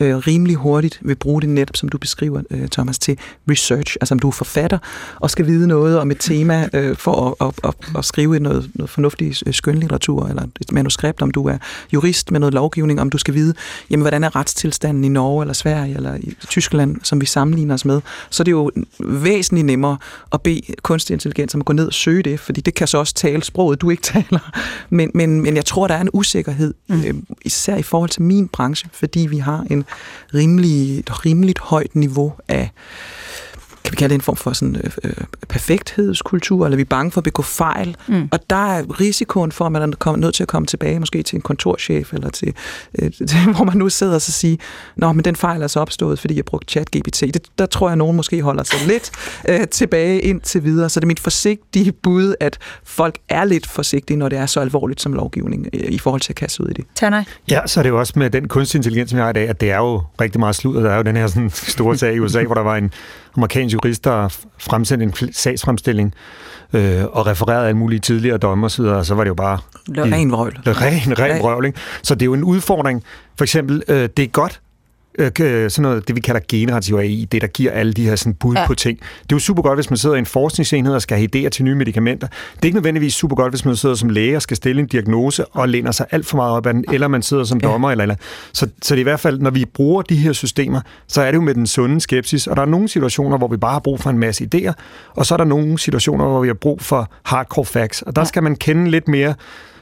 [0.00, 3.18] øh, rimelig hurtigt vil bruge det netop, som du beskriver, øh, Thomas, til
[3.50, 3.96] research.
[4.00, 4.78] Altså om du er forfatter
[5.20, 8.70] og skal vide noget om et tema øh, for at, at, at, at skrive noget,
[8.74, 11.58] noget fornuftig øh, skønlitteratur eller et manuskript, om du er
[11.92, 13.54] jurist med noget lovgivning, om du skal vide,
[13.90, 17.84] jamen hvordan er retstilstanden i Norge eller Sverige eller i Tyskland, som vi sammenligner os
[17.84, 18.70] med, så er det jo
[19.00, 19.96] væsentligt nemmere
[20.32, 22.98] at bede kunstig intelligens om at gå ned og søge det, fordi det kan så
[22.98, 24.60] også tale sproget, du ikke taler.
[24.90, 27.04] Men, men, men jeg tror, der er en usikkerhed, mm.
[27.04, 29.84] øh, især i forhold til min branche, fordi vi har en
[30.35, 32.71] rimelig, et rimeligt højt niveau af
[33.85, 35.12] kan vi kalde det en form for sådan øh, øh,
[35.49, 37.97] perfekthedskultur, eller vi er bange for at begå fejl.
[38.09, 38.29] Mm.
[38.33, 41.37] Og der er risikoen for, at man er nødt til at komme tilbage, måske til
[41.37, 42.55] en kontorchef, eller til,
[42.99, 44.57] øh, til hvor man nu sidder og så siger,
[44.97, 47.21] nå, men den fejl er så opstået, fordi jeg brugte chat-GPT.
[47.21, 49.11] Det, der tror jeg, at nogen måske holder sig lidt
[49.49, 50.88] øh, tilbage indtil videre.
[50.88, 54.61] Så det er mit forsigtige bud, at folk er lidt forsigtige, når det er så
[54.61, 56.85] alvorligt som lovgivning, øh, i forhold til at kaste ud i det.
[56.94, 57.25] Tanner?
[57.51, 59.49] Ja, så er det jo også med den kunstig intelligens, som jeg har i dag,
[59.49, 60.81] at det er jo rigtig meget sludder.
[60.81, 62.92] Der er jo den her sådan, store sag i USA, hvor der var en
[63.37, 66.14] amerikansk jurist, der fremsendte en sagsfremstilling
[66.73, 69.59] øh, og refererede alle mulige tidligere domme osv., og så var det jo bare...
[69.88, 70.59] Ren vrøvl.
[70.66, 71.79] Ren, ren vrøvl, ikke?
[72.03, 73.03] Så det er jo en udfordring.
[73.38, 74.61] For eksempel, øh, det er godt,
[75.18, 78.35] øh, sådan noget, det vi kalder generativ AI, det der giver alle de her sådan
[78.35, 78.66] bud ja.
[78.66, 78.98] på ting.
[78.98, 81.48] Det er jo super godt, hvis man sidder i en forskningsenhed og skal have idéer
[81.48, 82.27] til nye medicamenter.
[82.27, 84.88] Det er ikke nødvendigvis super godt, hvis man sidder som læge og skal stille en
[84.88, 87.88] diagnose og læner sig alt for meget op ad den, eller man sidder som dommer.
[87.88, 87.92] Ja.
[87.92, 88.16] Eller, eller.
[88.53, 91.31] Så, så det er i hvert fald, når vi bruger de her systemer, så er
[91.31, 93.81] det jo med den sunde skepsis, og der er nogle situationer, hvor vi bare har
[93.81, 94.72] brug for en masse idéer,
[95.11, 98.22] og så er der nogle situationer, hvor vi har brug for hardcore facts, og der
[98.22, 98.27] ja.
[98.27, 99.35] skal man kende lidt mere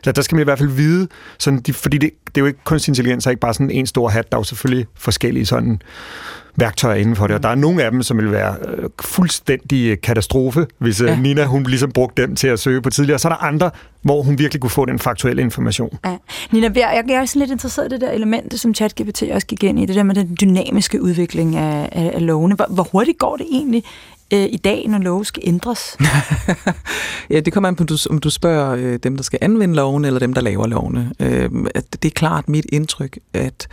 [0.05, 2.47] så der skal man i hvert fald vide, sådan de, fordi det, det er jo
[2.47, 5.47] ikke kunstig intelligens, er ikke bare sådan en stor hat, der er jo selvfølgelig forskellige
[5.47, 5.83] sådan
[6.57, 10.01] værktøjer inden for det, og der er nogle af dem, som vil være øh, fuldstændig
[10.01, 11.17] katastrofe, hvis øh, ja.
[11.17, 13.19] Nina hun ligesom brugte dem til at søge på tidligere.
[13.19, 13.71] Så er der andre,
[14.03, 15.99] hvor hun virkelig kunne få den faktuelle information.
[16.05, 16.17] Ja.
[16.53, 19.62] Nina, jeg, jeg er sådan lidt interesseret i det der element, som ChatGPT også gik
[19.62, 22.55] ind i, det der med den dynamiske udvikling af, af, af lovene.
[22.55, 23.85] Hvor, hvor hurtigt går det egentlig
[24.33, 25.97] øh, i dag, når lov skal ændres?
[27.31, 30.21] ja, det kommer an på, om du spørger øh, dem, der skal anvende loven, eller
[30.21, 31.12] dem, der laver lovene.
[31.21, 33.68] Øh, at det er klart mit indtryk, at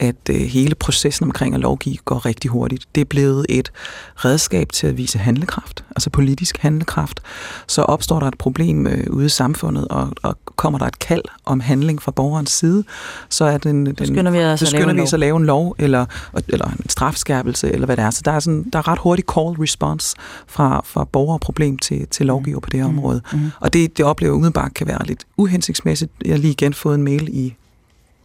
[0.00, 2.84] at øh, hele processen omkring at lovgive går rigtig hurtigt.
[2.94, 3.72] Det er blevet et
[4.16, 7.20] redskab til at vise handlekraft, altså politisk handlekraft.
[7.66, 11.22] Så opstår der et problem øh, ude i samfundet, og, og kommer der et kald
[11.44, 12.84] om handling fra borgerens side,
[13.28, 16.06] så er den, den, skynder vi, altså så skynder vi at lave en lov, eller,
[16.48, 18.10] eller en strafskærpelse, eller hvad det er.
[18.10, 22.26] Så der er, sådan, der er ret hurtig call response fra, fra borgerproblem til, til
[22.26, 22.98] lovgiver på det her mm.
[22.98, 23.20] område.
[23.32, 23.50] Mm.
[23.60, 26.12] Og det, det oplever umiddelbart kan være lidt uhensigtsmæssigt.
[26.24, 27.54] Jeg har lige igen fået en mail i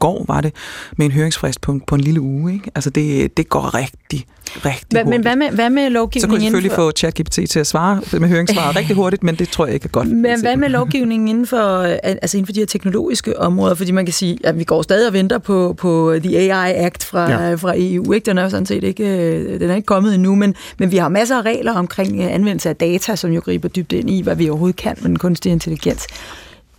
[0.01, 0.53] går var det,
[0.97, 2.53] med en høringsfrist på, på en lille uge.
[2.53, 2.71] Ikke?
[2.75, 4.25] Altså det, det går rigtig,
[4.65, 6.75] rigtig hva, Men hvad med, hvad med lovgivningen Så kunne jeg selvfølgelig for...
[6.75, 9.89] få ChatGPT til at svare med høringssvar rigtig hurtigt, men det tror jeg ikke er
[9.89, 10.07] godt.
[10.07, 13.75] Men hvad med lovgivningen inden for, altså inden for de her teknologiske områder?
[13.75, 17.03] Fordi man kan sige, at vi går stadig og venter på, på The AI Act
[17.03, 17.53] fra, ja.
[17.53, 18.13] fra EU.
[18.13, 18.25] Ikke?
[18.25, 20.97] Den er jo sådan set ikke, øh, den er ikke kommet endnu, men, men vi
[20.97, 24.21] har masser af regler omkring øh, anvendelse af data, som jo griber dybt ind i,
[24.21, 26.07] hvad vi overhovedet kan med den kunstige intelligens.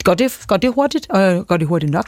[0.04, 2.06] Går det, går det hurtigt, og går det hurtigt nok?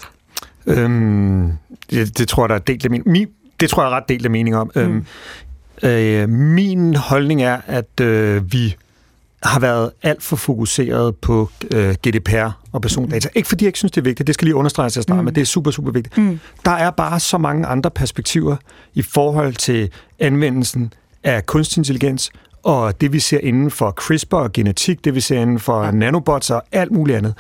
[0.67, 1.53] Øhm,
[1.91, 3.29] det, det tror jeg, der er delt af min, min,
[3.61, 4.71] det tror jeg er ret delt af mening om.
[4.75, 4.81] Mm.
[4.81, 5.07] Øhm,
[5.83, 8.77] øh, min holdning er, at øh, vi
[9.43, 13.29] har været alt for fokuseret på øh, GDPR og persondata.
[13.29, 13.39] Mm.
[13.39, 15.21] Ikke fordi jeg ikke synes, det er vigtigt, det skal lige understreges til at starte
[15.21, 15.25] mm.
[15.25, 16.19] men det er super, super vigtigt.
[16.19, 16.41] Mm.
[16.65, 18.57] Der er bare så mange andre perspektiver
[18.95, 20.93] i forhold til anvendelsen
[21.25, 22.31] af kunstig intelligens,
[22.63, 25.91] og det vi ser inden for CRISPR og genetik, det vi ser inden for ja.
[25.91, 27.35] nanobots og alt muligt andet.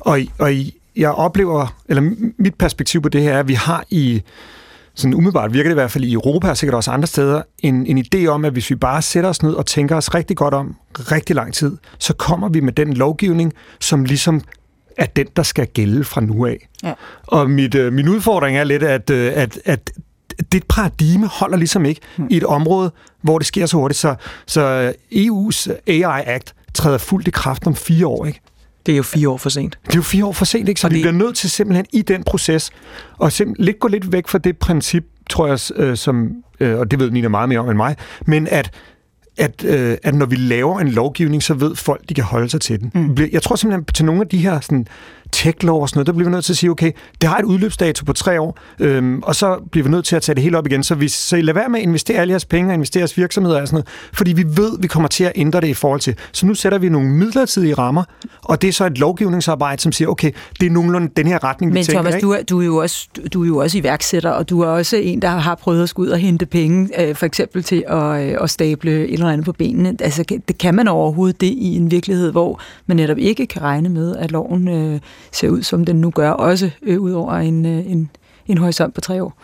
[0.00, 3.84] Og, og i, jeg oplever, eller mit perspektiv på det her er, at vi har
[3.90, 4.22] i
[4.94, 7.86] sådan umiddelbart virker det i hvert fald i Europa og sikkert også andre steder, en,
[7.86, 10.54] en idé om, at hvis vi bare sætter os ned og tænker os rigtig godt
[10.54, 14.42] om rigtig lang tid, så kommer vi med den lovgivning, som ligesom
[14.96, 16.68] er den, der skal gælde fra nu af.
[16.82, 16.92] Ja.
[17.26, 19.90] Og mit, øh, min udfordring er lidt, at, øh, at, at
[20.52, 22.26] det paradigme holder ligesom ikke hmm.
[22.30, 22.90] i et område,
[23.22, 24.00] hvor det sker så hurtigt.
[24.00, 24.14] Så,
[24.46, 28.40] så EU's AI Act træder fuldt i kraft om fire år, ikke?
[28.86, 29.78] Det er jo fire år for sent.
[29.86, 30.80] Det er jo fire år for sent, ikke?
[30.80, 32.70] Så og vi bliver nødt til simpelthen i den proces
[33.18, 36.98] og lidt gå lidt væk fra det princip, tror jeg, øh, som, øh, og det
[36.98, 38.70] ved Nina meget mere om end mig, men at
[39.38, 42.60] at, øh, at når vi laver en lovgivning, så ved folk, de kan holde sig
[42.60, 42.90] til den.
[42.94, 43.16] Mm.
[43.32, 44.86] Jeg tror simpelthen til nogle af de her sådan,
[45.34, 47.44] tech-lov og sådan noget, der bliver vi nødt til at sige, okay, det har et
[47.44, 50.56] udløbsdato på tre år, øhm, og så bliver vi nødt til at tage det helt
[50.56, 50.82] op igen.
[50.82, 53.60] Så vi så lad være med at investere alle jeres penge og investere jeres virksomheder
[53.60, 56.14] og sådan noget, fordi vi ved, vi kommer til at ændre det i forhold til.
[56.32, 58.04] Så nu sætter vi nogle midlertidige rammer,
[58.42, 61.72] og det er så et lovgivningsarbejde, som siger, okay, det er nogenlunde den her retning,
[61.72, 62.02] vi Men tænker.
[62.02, 64.60] Men Thomas, du er, du, er jo også, du er jo også iværksætter, og du
[64.60, 67.62] er også en, der har prøvet at skulle ud og hente penge, øh, for eksempel
[67.62, 69.96] til at, øh, at stable et eller andet på benene.
[70.00, 73.88] Altså, det kan man overhovedet det i en virkelighed, hvor man netop ikke kan regne
[73.88, 75.00] med, at loven øh,
[75.32, 78.10] ser ud, som den nu gør, også øh, ud over en, øh, en,
[78.46, 79.38] en horisont på tre år?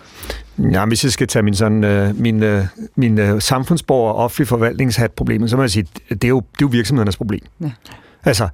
[0.58, 2.64] Ja, hvis jeg skal tage min, sådan, øh, min, øh,
[2.96, 6.62] min øh, samfundsborger og offentlig forvaltningshat problemet, så må jeg sige, det er jo, det
[6.62, 7.40] er jo virksomhedernes problem.
[7.60, 7.70] Ja.
[8.24, 8.48] Altså,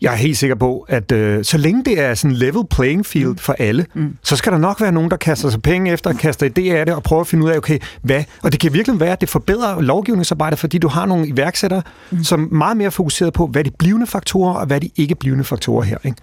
[0.00, 3.28] jeg er helt sikker på, at øh, så længe det er sådan level playing field
[3.28, 3.38] mm.
[3.38, 4.16] for alle, mm.
[4.22, 6.94] så skal der nok være nogen, der kaster sig penge efter, kaster idéer af det
[6.94, 8.24] og prøver at finde ud af, okay, hvad?
[8.42, 12.24] Og det kan virkelig være, at det forbedrer lovgivningsarbejdet, fordi du har nogle iværksættere, mm.
[12.24, 15.44] som er meget mere fokuseret på, hvad de blivende faktorer og hvad de ikke blivende
[15.44, 15.98] faktorer her.
[16.04, 16.16] Ikke?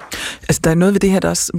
[0.50, 1.52] Altså, der er noget ved det her, der også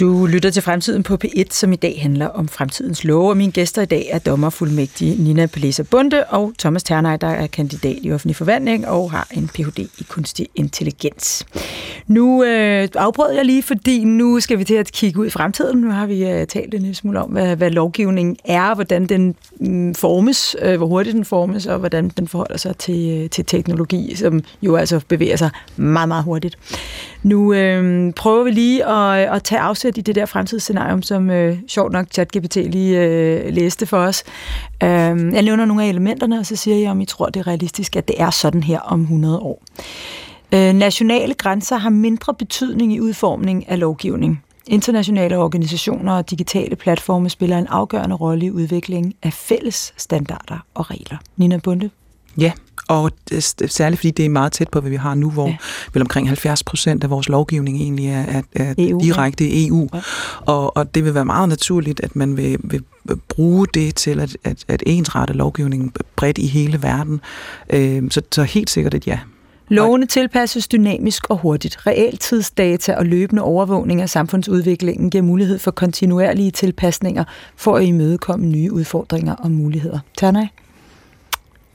[0.00, 3.52] Du lytter til Fremtiden på P1, som i dag handler om fremtidens love, og mine
[3.52, 8.12] gæster i dag er dommerfuldmægtige Nina Pelesa Bunde og Thomas Ternej, der er kandidat i
[8.12, 9.78] offentlig forvaltning og har en Ph.D.
[9.78, 11.46] i kunstig intelligens.
[12.06, 15.80] Nu øh, afbrød jeg lige, fordi nu skal vi til at kigge ud i fremtiden.
[15.80, 19.34] Nu har vi øh, talt en lille smule om, hvad, hvad lovgivningen er, hvordan den
[19.60, 23.44] øh, formes, øh, hvor hurtigt den formes, og hvordan den forholder sig til, øh, til
[23.44, 26.58] teknologi, som jo altså bevæger sig meget, meget hurtigt.
[27.28, 31.58] Nu øh, prøver vi lige at, at tage afsæt i det der fremtidsscenario, som øh,
[31.68, 34.24] sjovt nok ChatGPT lige øh, læste for os.
[34.82, 37.46] Øh, jeg nævner nogle af elementerne, og så siger jeg, om I tror, det er
[37.46, 39.62] realistisk, at det er sådan her om 100 år.
[40.54, 44.44] Øh, nationale grænser har mindre betydning i udformning af lovgivning.
[44.66, 50.90] Internationale organisationer og digitale platforme spiller en afgørende rolle i udviklingen af fælles standarder og
[50.90, 51.16] regler.
[51.36, 51.90] Nina Bunde?
[52.38, 52.52] Ja,
[52.88, 53.10] og
[53.66, 55.56] særligt fordi det er meget tæt på, hvad vi har nu, hvor ja.
[55.92, 59.66] vel omkring 70 procent af vores lovgivning egentlig er, er, er EU, direkte ja.
[59.66, 59.88] EU.
[59.94, 60.00] Ja.
[60.40, 62.82] Og, og det vil være meget naturligt, at man vil, vil
[63.28, 67.20] bruge det til at, at, at ensrette lovgivningen bredt i hele verden.
[67.70, 69.18] Øh, så, så helt sikkert et ja.
[69.68, 71.86] Lovene tilpasses dynamisk og hurtigt.
[71.86, 77.24] Realtidsdata og løbende overvågning af samfundsudviklingen giver mulighed for kontinuerlige tilpasninger
[77.56, 79.98] for at imødekomme nye udfordringer og muligheder.
[80.18, 80.46] Ternaj?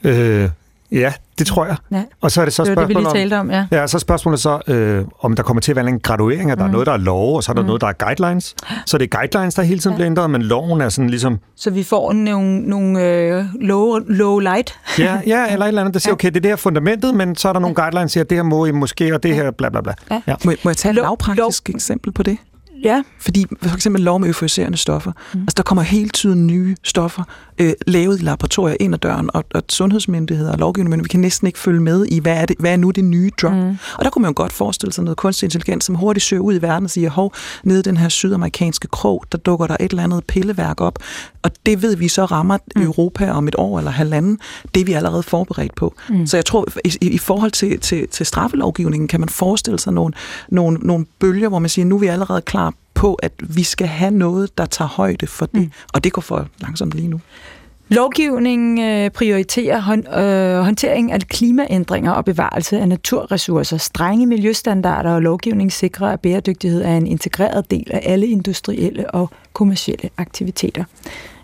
[0.04, 0.50] Øh,
[0.94, 1.76] Ja, det tror jeg.
[1.92, 2.04] Ja.
[2.22, 3.66] Og så er det så spørgsmålet det, vi lige talte om, ja.
[3.72, 6.58] Ja, så er spørgsmålet så, øh, om der kommer til at være en graduering, at
[6.58, 6.70] der mm.
[6.70, 7.66] er noget, der er lov, og så er der mm.
[7.68, 8.56] noget, der er guidelines.
[8.86, 9.98] Så det er guidelines, der hele tiden ja.
[9.98, 11.40] bliver ændret, men loven er sådan ligesom...
[11.56, 14.80] Så vi får nogle, nogle øh, low, low light?
[15.00, 16.14] ja, ja, eller et eller andet, der siger, ja.
[16.14, 17.84] okay, det er det her fundamentet, men så er der nogle ja.
[17.84, 19.94] guidelines, der siger, det her må I måske, og det her bla bla bla.
[20.12, 20.22] Ja.
[20.28, 20.36] Ja.
[20.46, 22.38] Må, må jeg tage et lavpraktisk eksempel på det?
[22.84, 23.04] Ja.
[23.20, 25.12] Fordi for eksempel lov med euforiserende stoffer.
[25.34, 25.40] Mm.
[25.42, 27.24] Altså der kommer hele tiden nye stoffer
[27.58, 31.20] øh, lavet i laboratorier ind ad døren, og, og sundhedsmyndigheder og lovgivning, men vi kan
[31.20, 33.54] næsten ikke følge med i, hvad er, det, hvad er nu det nye drug.
[33.54, 33.78] Mm.
[33.98, 36.54] Og der kunne man jo godt forestille sig noget kunstig intelligens, som hurtigt søger ud
[36.54, 39.92] i verden og siger, hov, nede i den her sydamerikanske krog, der dukker der et
[39.92, 41.00] eller andet pilleværk op,
[41.44, 42.82] og det ved vi så rammer mm.
[42.82, 44.40] Europa om et år eller halvanden.
[44.76, 45.96] Det er vi allerede forberedt på.
[46.10, 46.28] Mm.
[46.28, 50.14] Så jeg tror, i, i forhold til, til, til straffelovgivningen, kan man forestille sig nogle,
[50.50, 53.88] nogle, nogle bølger, hvor man siger, nu er vi allerede klar på, at vi skal
[53.88, 55.62] have noget, der tager højde for det.
[55.62, 55.72] Mm.
[55.94, 57.22] Og det går for langsomt lige nu.
[57.90, 63.78] Lovgivningen øh, prioriterer hånd, øh, håndtering af klimaændringer og bevarelse af naturressourcer.
[63.78, 69.30] Strenge miljøstandarder og lovgivning sikrer, at bæredygtighed er en integreret del af alle industrielle og
[69.54, 70.84] kommersielle aktiviteter.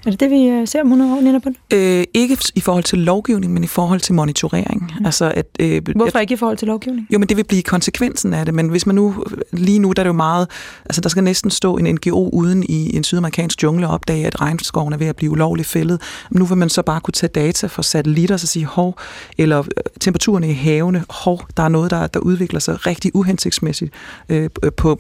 [0.06, 1.40] Er det det, vi øh, ser om 100 år, Nina
[1.74, 4.94] øh, Ikke i forhold til lovgivning, men i forhold til monitorering.
[5.00, 5.06] Mm.
[5.06, 7.08] Altså at, øh, Hvorfor jeg, ikke i forhold til lovgivning?
[7.14, 8.54] Jo, men det vil blive konsekvensen af det.
[8.54, 10.48] Men hvis man nu, lige nu, der er det jo meget,
[10.86, 14.42] altså der skal næsten stå en NGO uden i en sydamerikansk jungle og opdage, at
[14.42, 16.02] regnskoven er ved at blive ulovligt fældet.
[16.32, 18.98] Nu vil man så bare kunne tage data fra satellitter og så sige, hov,
[19.38, 19.66] eller øh,
[20.00, 23.94] temperaturen i havene, hov, der er noget, der, der udvikler sig rigtig uhensigtsmæssigt
[24.30, 25.00] øh, på, på,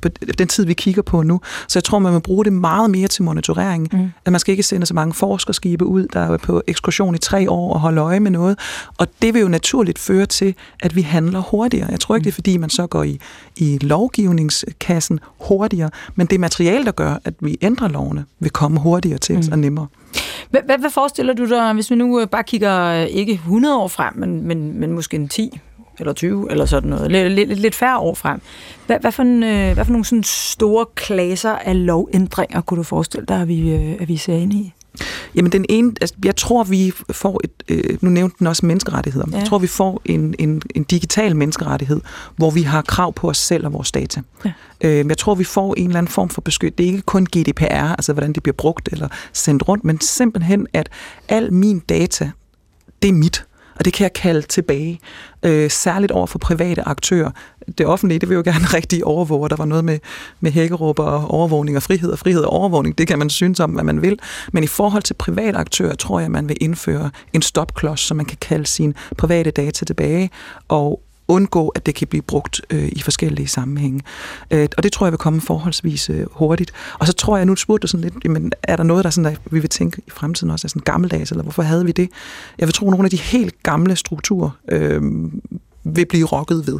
[0.00, 1.40] på den tid, vi kigger på nu.
[1.68, 4.52] Så jeg tror, man vil bruge det meget mere til monitorering mm at man skal
[4.52, 8.00] ikke sende så mange forskerskibe ud, der er på ekskursion i tre år og holde
[8.00, 8.58] øje med noget.
[8.98, 11.88] Og det vil jo naturligt føre til, at vi handler hurtigere.
[11.90, 13.20] Jeg tror ikke, det er fordi, man så går i,
[13.56, 19.18] i lovgivningskassen hurtigere, men det materiale, der gør, at vi ændrer lovene, vil komme hurtigere
[19.18, 19.52] til os mm.
[19.52, 19.86] og nemmere.
[20.50, 23.76] Hvad, hvad, hvad forestiller du dig, hvis vi nu øh, bare kigger øh, ikke 100
[23.76, 25.60] år frem, men, men, men måske en 10
[26.00, 28.40] eller 20 eller sådan noget, lidt, lidt, lidt færre år frem.
[28.86, 32.82] Hvad, hvad, for, en, øh, hvad for nogle sådan store klasser af lovændringer kunne du
[32.82, 34.72] forestille dig, at vi, at vi ser ind i?
[35.34, 39.26] Jamen den ene, altså, jeg tror vi får et, øh, nu nævnte den også menneskerettigheder,
[39.32, 39.38] ja.
[39.38, 42.00] jeg tror vi får en, en, en digital menneskerettighed,
[42.36, 44.20] hvor vi har krav på os selv og vores data.
[44.44, 44.52] Ja.
[44.80, 46.78] Øh, jeg tror vi får en eller anden form for beskyttelse.
[46.78, 50.66] Det er ikke kun GDPR, altså hvordan det bliver brugt eller sendt rundt, men simpelthen
[50.72, 50.88] at
[51.28, 52.30] al min data,
[53.02, 53.44] det er mit
[53.80, 55.00] og det kan jeg kalde tilbage,
[55.42, 57.30] øh, særligt over for private aktører.
[57.78, 59.48] Det offentlige, det vil jo gerne rigtig overvåge.
[59.48, 59.98] Der var noget med,
[60.40, 62.98] med hækkeråb og overvågning og frihed og frihed og overvågning.
[62.98, 64.18] Det kan man synes om, hvad man vil.
[64.52, 68.26] Men i forhold til private aktører, tror jeg, man vil indføre en stopklods, så man
[68.26, 70.30] kan kalde sine private data tilbage
[70.68, 74.00] og undgå, at det kan blive brugt øh, i forskellige sammenhænge.
[74.50, 76.72] Øh, og det tror jeg vil komme forholdsvis øh, hurtigt.
[76.98, 79.32] Og så tror jeg, nu spurgte du sådan lidt, jamen, er der noget, der sådan,
[79.32, 82.08] at vi vil tænke i fremtiden også er sådan gammeldags, eller hvorfor havde vi det?
[82.58, 85.02] Jeg vil tro, at nogle af de helt gamle strukturer øh,
[85.84, 86.78] vil blive rokket ved.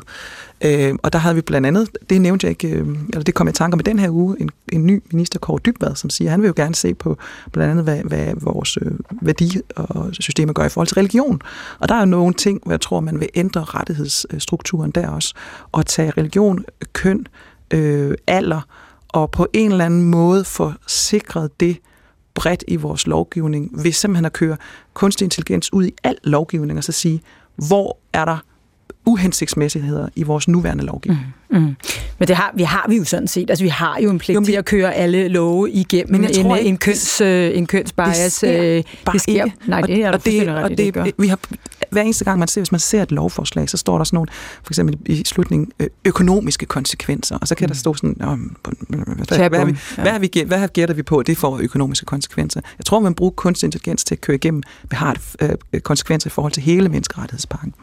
[0.64, 3.46] Øh, og der havde vi blandt andet, det nævnte jeg ikke, øh, eller det kom
[3.46, 6.10] jeg i tanke om i den her uge, en, en ny minister, Kåre Dybvad, som
[6.10, 7.16] siger, at han vil jo gerne se på
[7.52, 11.42] blandt andet, hvad, hvad vores øh, værdi og systemer gør i forhold til religion.
[11.78, 15.34] Og der er jo nogle ting, hvor jeg tror, man vil ændre rettighedsstrukturen der også,
[15.72, 17.26] og tage religion, køn,
[17.70, 18.60] øh, alder,
[19.08, 21.76] og på en eller anden måde få sikret det
[22.34, 24.56] bredt i vores lovgivning, ved simpelthen at køre
[24.94, 27.22] kunstig intelligens ud i al lovgivning, og så sige,
[27.56, 28.38] hvor er der
[29.06, 31.34] uhensigtsmæssigheder i vores nuværende lovgivning.
[31.50, 31.76] Mm, mm.
[32.18, 33.50] Men det har, vi har vi jo sådan set.
[33.50, 36.30] Altså, vi har jo en pligt jo, til at køre alle love igennem men jeg
[36.36, 38.16] en, tror, en, en, køns, øh, en kønsbias.
[38.18, 39.44] Det sker, øh, bare det sker.
[39.44, 39.56] Ikke.
[39.66, 41.38] Nej, det er og, det, og det, det vi har,
[41.90, 44.28] hver eneste gang, man ser, hvis man ser et lovforslag, så står der sådan nogle,
[44.62, 47.68] for eksempel i slutningen, øh, økonomiske konsekvenser, og så kan mm.
[47.68, 48.28] der stå sådan, hvad,
[49.38, 52.60] hvad, hvad, vi, hvad, vi, hvad gætter vi på, det får økonomiske konsekvenser.
[52.78, 56.28] Jeg tror, man bruger kunstig intelligens til at køre igennem, vi har et, øh, konsekvenser
[56.28, 57.74] i forhold til hele menneskerettighedspakken.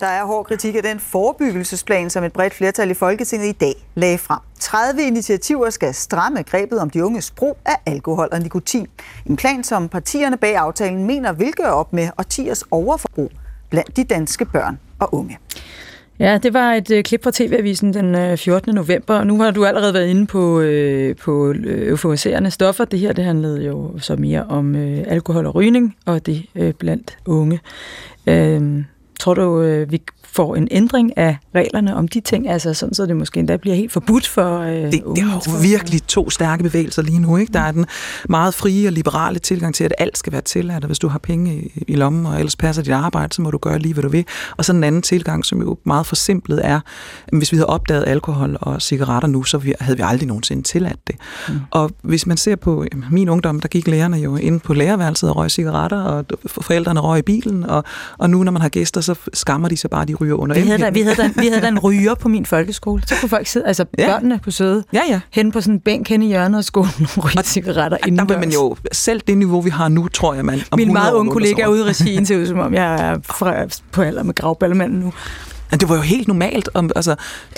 [0.00, 3.74] Der er hård kritik af den forebyggelsesplan, som et bredt flertal i Folketinget i dag
[3.94, 4.38] lagde frem.
[4.60, 8.86] 30 initiativer skal stramme grebet om de unges brug af alkohol og nikotin.
[9.26, 13.30] En plan, som partierne bag aftalen mener vil gøre op med årtiers overforbrug
[13.70, 15.38] blandt de danske børn og unge.
[16.18, 18.74] Ja, det var et øh, klip fra TV-avisen den øh, 14.
[18.74, 22.84] November, nu har du allerede været inde på, øh, på øh, euforiserende stoffer.
[22.84, 26.74] Det her det handlede jo så mere om øh, alkohol og rygning, og det øh,
[26.74, 27.60] blandt unge.
[28.26, 28.82] Øh,
[29.18, 30.02] Tror du, øh, vi
[30.32, 33.76] får en ændring af reglerne om de ting, altså sådan, så det måske endda bliver
[33.76, 35.22] helt forbudt for øh, det, unge?
[35.22, 37.36] Det er jo virkelig to stærke bevægelser lige nu.
[37.36, 37.52] Ikke?
[37.52, 37.86] Der er den
[38.28, 41.18] meget frie og liberale tilgang til, at alt skal være tilladt, og hvis du har
[41.18, 44.02] penge i, i lommen, og ellers passer dit arbejde, så må du gøre lige, hvad
[44.02, 44.24] du vil.
[44.56, 46.80] Og så en anden tilgang, som jo meget forsimplet er,
[47.26, 51.06] at hvis vi havde opdaget alkohol og cigaretter nu, så havde vi aldrig nogensinde tilladt
[51.06, 51.16] det.
[51.48, 51.54] Mm.
[51.70, 55.30] Og hvis man ser på jamen, min ungdom, der gik lærerne jo ind på lærerværelset
[55.30, 57.84] og røg cigaretter, og forældrene røg i bilen, og,
[58.18, 60.60] og nu når man har gæster, så skammer de sig bare, de ryger under vi
[60.60, 63.02] havde, da, vi, havde da, vi havde da en ryger på min folkeskole.
[63.06, 64.06] Så kunne folk sidde, altså ja.
[64.06, 65.20] børnene kunne sidde ja, ja.
[65.32, 68.24] hen på sådan en bænk hen i hjørnet af skolen og ryge cigaretter ja, Der
[68.24, 71.32] vil man jo, selv det niveau, vi har nu, tror jeg, man Min meget unge
[71.32, 75.00] kollega ude i regien ser ud som om, jeg er fra, på alder med gravballemanden
[75.00, 75.12] nu.
[75.70, 76.68] Men det var jo helt normalt.
[76.74, 77.16] Om, altså,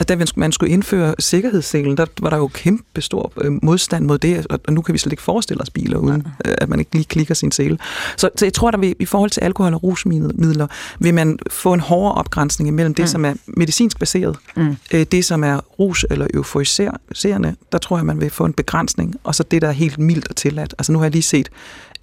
[0.09, 4.46] da man skulle indføre sikkerhedsselen, der var der jo kæmpe stor øh, modstand mod det,
[4.66, 6.51] og nu kan vi slet ikke forestille os biler, uden ja.
[6.51, 7.79] Øh, at man ikke lige klikker sin sele.
[8.16, 10.66] Så, så jeg tror, at i forhold til alkohol og rusmidler,
[10.99, 13.07] vil man få en hårdere opgrænsning imellem det, mm.
[13.07, 14.77] som er medicinsk baseret, mm.
[14.94, 19.14] Øh, det, som er rus- eller euforiserende, der tror jeg, man vil få en begrænsning,
[19.25, 20.75] og så det, der er helt mildt og tilladt.
[20.79, 21.49] Altså nu har jeg lige set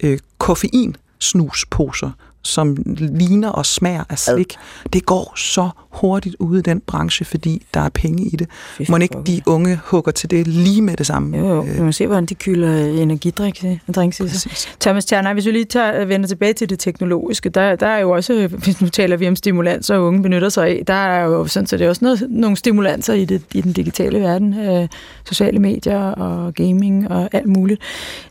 [0.00, 2.10] øh, koffein snusposer,
[2.42, 4.56] som ligner og smager af slik.
[4.92, 8.48] Det går så hurtigt ud i den branche, fordi der er penge i det.
[8.88, 11.38] Må ikke de unge hugger til det lige med det samme?
[11.38, 11.60] Jo, jo.
[11.60, 14.50] Vi må se, hvordan de kylder energidrik drinks i sig.
[14.80, 18.10] Thomas Tjerner, hvis vi lige tager, vender tilbage til det teknologiske, der, der er jo
[18.10, 21.46] også, hvis nu taler vi om stimulanser, og unge benytter sig af, der er jo
[21.46, 24.58] sådan, så det er også noget, nogle stimulanser i, det, i den digitale verden.
[24.58, 24.88] Øh,
[25.24, 27.80] sociale medier og gaming og alt muligt.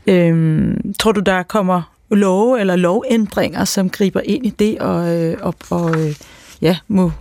[0.08, 5.38] Øh, tror du, der kommer love eller lovændringer, som griber ind i det og, øh,
[5.42, 6.16] og, og øh,
[6.62, 7.12] ja, må,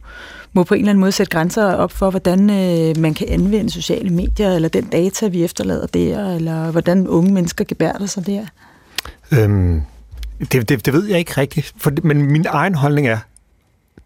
[0.52, 3.70] må på en eller anden måde sætte grænser op for, hvordan øh, man kan anvende
[3.70, 8.46] sociale medier, eller den data, vi efterlader der, eller hvordan unge mennesker gebærder sig der?
[9.32, 9.82] Øhm,
[10.52, 13.18] det, det, det ved jeg ikke rigtigt, for, men min egen holdning er,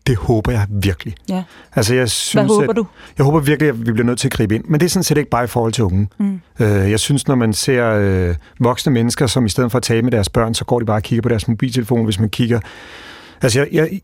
[0.06, 1.14] det håber jeg virkelig.
[1.28, 1.42] Ja.
[1.74, 2.86] Altså, jeg synes, Hvad håber at, du?
[3.18, 4.64] Jeg håber virkelig, at vi bliver nødt til at gribe ind.
[4.64, 6.08] Men det er sådan set ikke bare i forhold til unge.
[6.18, 6.40] Mm.
[6.60, 10.02] Øh, jeg synes, når man ser øh, voksne mennesker, som i stedet for at tale
[10.02, 12.60] med deres børn, så går de bare og kigger på deres mobiltelefon, hvis man kigger...
[13.42, 14.00] Altså, jeg, jeg,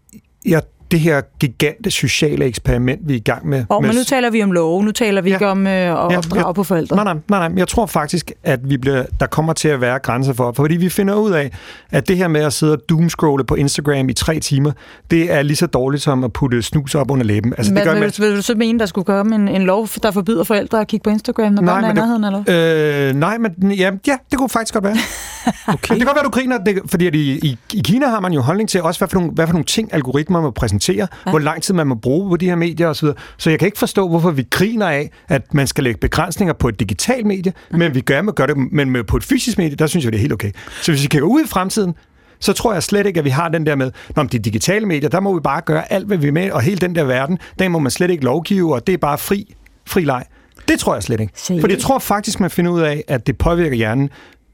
[0.46, 3.64] jeg det her gigante sociale eksperiment, vi er i gang med.
[3.68, 5.37] Og, med men nu taler vi om lov, nu taler vi ja.
[5.37, 6.96] ikke om øh, at ja, opdrage ja, på forældre.
[6.96, 7.59] Nej, nej, nej, nej.
[7.59, 10.88] Jeg tror faktisk, at vi bliver, der kommer til at være grænser for, fordi vi
[10.88, 11.51] finder ud af,
[11.90, 14.72] at det her med at sidde og doomscrolle på Instagram i tre timer,
[15.11, 17.55] det er lige så dårligt som at putte snus op under læben.
[17.59, 18.12] Altså, men, det gør, vil, man...
[18.18, 21.05] vil du så mene, der skulle komme en, en lov, der forbyder forældre at kigge
[21.05, 24.49] på Instagram, når børn er i nærheden, eller øh, Nej, men ja, ja, det kunne
[24.49, 24.96] faktisk godt være.
[25.75, 25.77] okay.
[25.94, 28.33] Det kan godt være, du griner, det, fordi at i, i, i Kina har man
[28.33, 31.07] jo holdning til også, hvad for nogle, hvad for nogle ting algoritmer må præsentere, ja.
[31.31, 33.09] hvor lang tid man må bruge på de her medier osv.
[33.37, 36.68] Så jeg kan ikke forstå, hvorfor vi griner af, at man skal lægge begrænsninger på
[36.68, 37.79] et digitalt medie, mm.
[37.79, 40.12] men vi gør, med, gør det men med, på et fysisk medie, der synes jeg,
[40.12, 40.51] det er helt okay.
[40.83, 41.94] Så hvis vi kigger ud i fremtiden,
[42.40, 45.09] så tror jeg slet ikke, at vi har den der med, når de digitale medier,
[45.09, 47.68] der må vi bare gøre alt, hvad vi med, og hele den der verden, der
[47.68, 49.55] må man slet ikke lovgive, og det er bare fri,
[49.87, 50.25] fri leg.
[50.68, 51.33] Det tror jeg slet ikke.
[51.61, 54.11] For jeg tror faktisk, man finder ud af, at det påvirker hjernen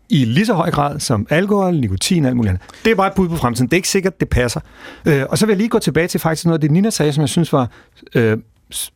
[0.08, 2.62] i lige så høj grad som alkohol, nikotin og alt muligt andet.
[2.84, 3.66] Det er bare et bud på fremtiden.
[3.66, 4.60] Det er ikke sikkert, det passer.
[5.06, 7.12] Øh, og så vil jeg lige gå tilbage til faktisk noget af det, Nina sagde,
[7.12, 7.68] som jeg synes var
[8.14, 8.38] øh,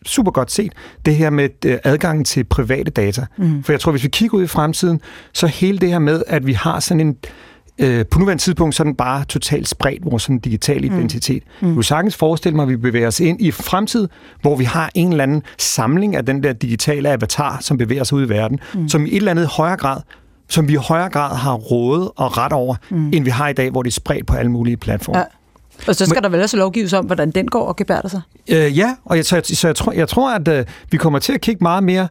[0.07, 0.73] super godt set.
[1.07, 3.27] Det her med øh, adgangen til private data.
[3.37, 3.62] Mm.
[3.62, 5.01] For jeg tror, hvis vi kigger ud i fremtiden,
[5.33, 7.16] så hele det her med, at vi har sådan en
[7.79, 10.97] øh, på nuværende tidspunkt sådan bare totalt spredt vores sådan digitale mm.
[10.97, 11.42] identitet.
[11.61, 11.75] Mm.
[11.75, 14.09] Du sagtens forestille mig, at vi bevæger os ind i fremtid,
[14.42, 18.19] hvor vi har en eller anden samling af den der digitale avatar, som bevæger sig
[18.19, 18.88] ud i verden, mm.
[18.88, 20.01] som i et eller andet højere grad
[20.48, 23.11] som vi i højere grad har rådet og ret over, mm.
[23.12, 25.18] end vi har i dag, hvor det er spredt på alle mulige platforme.
[25.18, 25.24] Ja.
[25.88, 28.20] Og så skal Men, der vel også lovgives om, hvordan den går og gebærder sig?
[28.50, 31.32] Øh, ja, og jeg, så, så jeg, tror, jeg tror, at øh, vi kommer til
[31.32, 32.09] at kigge meget mere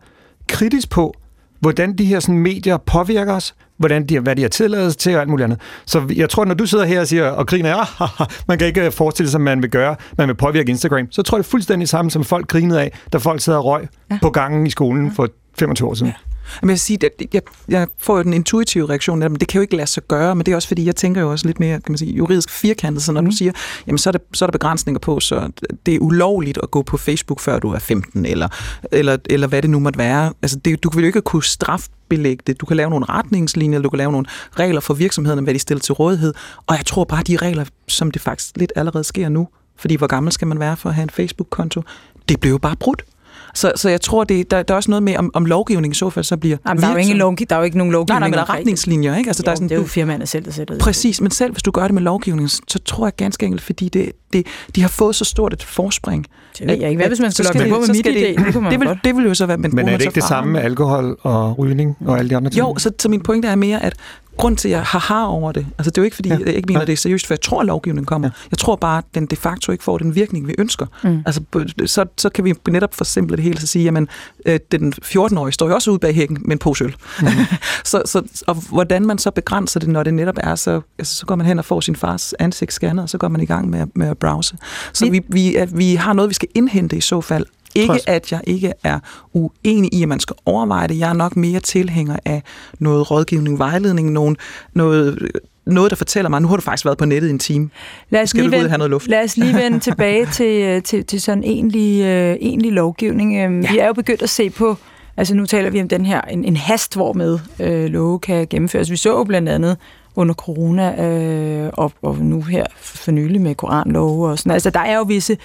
[0.48, 1.13] kritisk på,
[1.60, 5.21] hvordan de her sådan, medier påvirker os, hvordan de, hvad de har tilladelse til og
[5.21, 5.60] alt muligt andet.
[5.86, 8.91] Så jeg tror, når du sidder her og siger og griner, ja, man kan ikke
[8.91, 11.52] forestille sig, at man vil gøre, man vil påvirke Instagram, så tror jeg det er
[11.52, 14.17] fuldstændig samme, som folk grinede af, da folk sidder og røg ja.
[14.21, 16.08] på gangen i skolen for 25 år siden.
[16.08, 16.35] Ja.
[16.62, 19.60] Men jeg, sige, at jeg, jeg får jo den intuitive reaktion af, men det kan
[19.60, 21.60] jo ikke lade sig gøre, men det er også fordi, jeg tænker jo også lidt
[21.60, 23.30] mere kan man sige, juridisk firkantet, så når mm.
[23.30, 23.52] du siger,
[23.88, 25.52] jamen så er, der, så er der begrænsninger på, så
[25.86, 28.48] det er ulovligt at gå på Facebook, før du er 15, eller,
[28.92, 30.34] eller, eller hvad det nu måtte være.
[30.42, 32.62] Altså, det, du vil jo ikke kunne strafbelægge det.
[32.62, 34.28] Du kan lave nogle retningslinjer, du kan lave nogle
[34.60, 36.34] regler for virksomhederne, hvad de stiller til rådighed,
[36.68, 40.08] og jeg tror bare, de regler, som det faktisk lidt allerede sker nu, fordi hvor
[40.08, 41.82] gammel skal man være for at have en Facebook-konto,
[42.30, 43.04] det blev jo bare brudt.
[43.56, 45.96] Så, så jeg tror, det, der, der er også noget med, om, om lovgivning i
[45.96, 46.58] så fald så bliver...
[46.68, 48.20] Jamen, der, er jo ingen lov, der er jo ikke nogen lovgivning.
[48.20, 49.30] Nej, nej, men der er retningslinjer, ikke?
[49.30, 50.82] Altså, jo, der er sådan, det er jo firmaerne selv, der sætter det.
[50.82, 53.89] Præcis, men selv hvis du gør det med lovgivning, så tror jeg ganske enkelt, fordi
[53.89, 56.26] det, det, de har fået så stort et forspring.
[56.60, 57.00] Det ved jeg ikke.
[57.00, 58.10] Hvad hvis man skal logge på med mit idé?
[58.10, 59.58] Det, det, vil, det vil jo så være...
[59.58, 62.52] Men, men er det ikke det samme med alkohol og rygning og alle de andre
[62.52, 62.60] ting?
[62.60, 63.96] Jo, så, så min pointe er mere, at
[64.38, 66.38] grund til, at jeg har har over det, altså det er jo ikke, fordi ja.
[66.46, 68.28] jeg ikke mener, det er seriøst, for jeg tror, at lovgivningen kommer.
[68.28, 68.48] Ja.
[68.52, 70.86] Jeg tror bare, at den de facto ikke får den virkning, vi ønsker.
[71.04, 71.24] Mm.
[71.26, 71.41] Altså,
[71.86, 74.08] så, så kan vi netop forsimple det hele, og sige, jamen,
[74.46, 76.96] øh, den 14-årige står jo også ude bag hækken med en pose øl.
[77.22, 77.28] Mm.
[77.84, 81.26] så, så, og hvordan man så begrænser det, når det netop er, så, altså, så
[81.26, 83.70] går man hen og får sin fars ansigt scannet, og så går man i gang
[83.70, 84.58] med, med at browse.
[84.94, 88.42] Så vi, vi, vi har noget, vi skal indhente i så fald, ikke at jeg
[88.48, 89.00] ikke er
[89.34, 91.00] uenig i, at man skal overveje det.
[91.00, 92.44] Jeg er nok mere tilhænger af
[92.80, 94.38] noget rådgivning, vejledning, nogen,
[94.74, 95.32] noget
[95.65, 97.69] noget, der fortæller mig, nu har du faktisk været på nettet i en time.
[98.10, 99.08] Lad os, Skal lige, vende, have noget luft?
[99.08, 103.45] lad os lige vende tilbage til, øh, til, til sådan egentlig, uh, egentlig lovgivning.
[103.45, 103.71] Um, ja.
[103.71, 104.78] Vi er jo begyndt at se på,
[105.17, 108.47] altså nu taler vi om den her, en, en hast, hvor med uh, love kan
[108.49, 108.91] gennemføres.
[108.91, 109.78] Vi så jo blandt andet
[110.15, 110.89] under corona,
[111.65, 114.51] uh, og, og nu her for nylig med koranlove og sådan.
[114.51, 115.38] Altså der er jo visse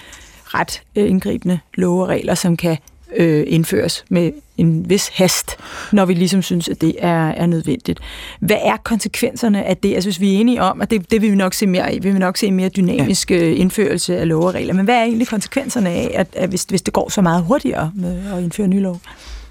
[0.45, 2.77] ret øh, indgribende love og regler, som kan
[3.17, 5.57] øh, indføres med en vis hast,
[5.91, 7.99] når vi ligesom synes, at det er, er nødvendigt.
[8.39, 9.95] Hvad er konsekvenserne af det?
[9.95, 11.99] Altså hvis vi er enige om, at det, det vil vi nok se mere af,
[12.01, 13.35] vi vil nok se en mere dynamisk ja.
[13.35, 16.63] Øh, indførelse af love og regler, men hvad er egentlig konsekvenserne af, at, at hvis,
[16.63, 19.01] hvis det går så meget hurtigere med at indføre nye lov?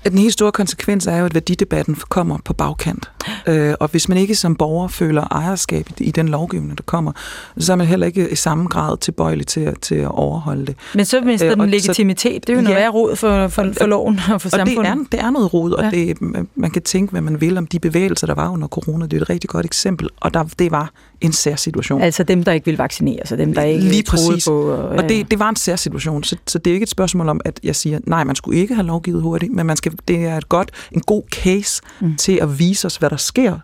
[0.05, 3.11] Den helt store konsekvens er jo, at værdidebatten kommer på bagkant.
[3.46, 7.12] Øh, og hvis man ikke som borger føler ejerskab i den lovgivning, der kommer,
[7.59, 10.76] så er man heller ikke i samme grad tilbøjelig til, til at overholde det.
[10.94, 12.46] Men så mister øh, den legitimitet.
[12.46, 14.92] Det er jo noget ja, råd for, for, for loven og for og samfundet.
[14.92, 15.90] Det er, det er noget råd, og ja.
[15.90, 16.16] det,
[16.54, 19.06] man kan tænke, hvad man vil om de bevægelser, der var under corona.
[19.06, 22.02] Det er et rigtig godt eksempel, og der, det var en sær situation.
[22.02, 24.44] Altså dem, der ikke vil vaccinere sig, dem, der ikke Lige præcis.
[24.44, 24.70] på...
[24.70, 27.28] Og, og det, det var en sær situation, så, så det er ikke et spørgsmål
[27.28, 30.25] om, at jeg siger, nej, man skulle ikke have lovgivet hurtigt, men man skal, det
[30.25, 32.16] er et godt, en god case mm.
[32.16, 33.61] til at vise os, hvad der sker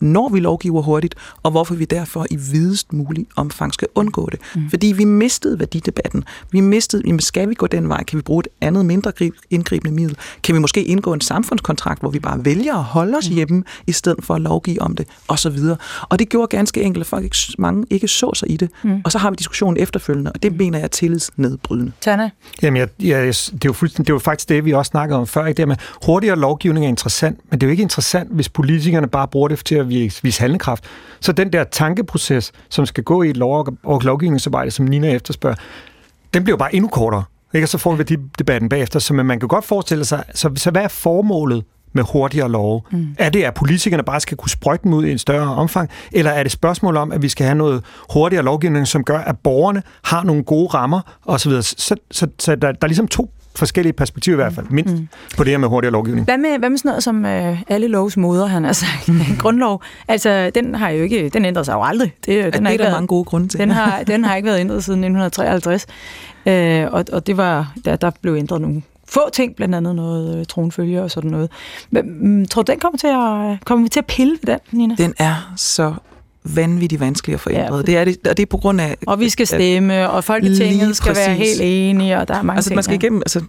[0.00, 4.40] når vi lovgiver hurtigt, og hvorfor vi derfor i videst mulig omfang skal undgå det.
[4.54, 4.70] Mm.
[4.70, 6.24] Fordi vi mistede værdidebatten.
[6.50, 8.04] Vi mistede, jamen skal vi gå den vej?
[8.04, 9.12] Kan vi bruge et andet mindre
[9.50, 10.16] indgribende middel?
[10.42, 13.34] Kan vi måske indgå en samfundskontrakt, hvor vi bare vælger at holde os mm.
[13.34, 15.76] hjemme, i stedet for at lovgive om det, og så videre.
[16.02, 18.70] Og det gjorde ganske enkelt, at folk ikke, mange ikke så sig i det.
[18.82, 19.00] Mm.
[19.04, 20.58] Og så har vi diskussionen efterfølgende, og det mm.
[20.58, 21.92] mener jeg er tillidsnedbrydende.
[22.00, 22.30] Tana?
[22.62, 25.18] Jamen, jeg, jeg, det, er jo fuldstændig, det er jo faktisk det, vi også snakkede
[25.18, 25.46] om før.
[25.46, 25.56] Ikke?
[25.56, 25.76] Det med
[26.06, 29.64] hurtigere lovgivning er interessant, men det er jo ikke interessant, hvis politikerne bare bruger det
[29.64, 30.84] til at vise, vise handlekraft.
[31.20, 35.56] Så den der tankeproces, som skal gå i et lov- og lovgivningsarbejde, som Nina efterspørger,
[36.34, 37.24] den bliver bare endnu kortere.
[37.54, 37.64] Ikke?
[37.64, 38.02] Og så får vi
[38.38, 38.98] debatten bagefter.
[38.98, 42.82] Så man kan godt forestille sig, så, så hvad er formålet med hurtigere love?
[42.90, 43.16] Mm.
[43.18, 46.30] Er det, at politikerne bare skal kunne sprøjte dem ud i en større omfang, eller
[46.30, 49.82] er det spørgsmål om, at vi skal have noget hurtigere lovgivning, som gør, at borgerne
[50.04, 51.52] har nogle gode rammer osv.?
[51.52, 54.94] Så, så, så, så der, der er ligesom to forskellige perspektiver i hvert fald, mindst
[54.94, 55.08] mm.
[55.36, 56.24] på det her med hurtigere lovgivning.
[56.24, 59.10] Hvad med, hvad med sådan noget som øh, alle lovs moder, han har sagt?
[59.42, 62.14] Grundlov, altså den har jo ikke, den ændrer sig jo aldrig.
[62.26, 63.60] Det, den det har ikke der været, mange gode grunde til.
[63.60, 65.86] Den har, den har ikke været ændret siden 1953,
[66.46, 70.38] øh, og, og det var, der, der blev ændret nogle få ting, blandt andet noget
[70.38, 71.50] øh, tronfølge og sådan noget.
[71.90, 74.78] Men, mm, tror du, den kommer til at, kommer vi til at pille ved den,
[74.78, 74.94] Nina?
[74.98, 75.94] Den er så
[76.54, 77.88] vanvittigt vanskelig at få ændret.
[77.88, 78.96] Ja, det er det, og det er på grund af...
[79.06, 81.26] Og vi skal stemme, og Folketinget skal præcis.
[81.26, 82.74] være helt enige, og der er mange altså, ting.
[82.74, 83.40] Man skal, igennem, altså,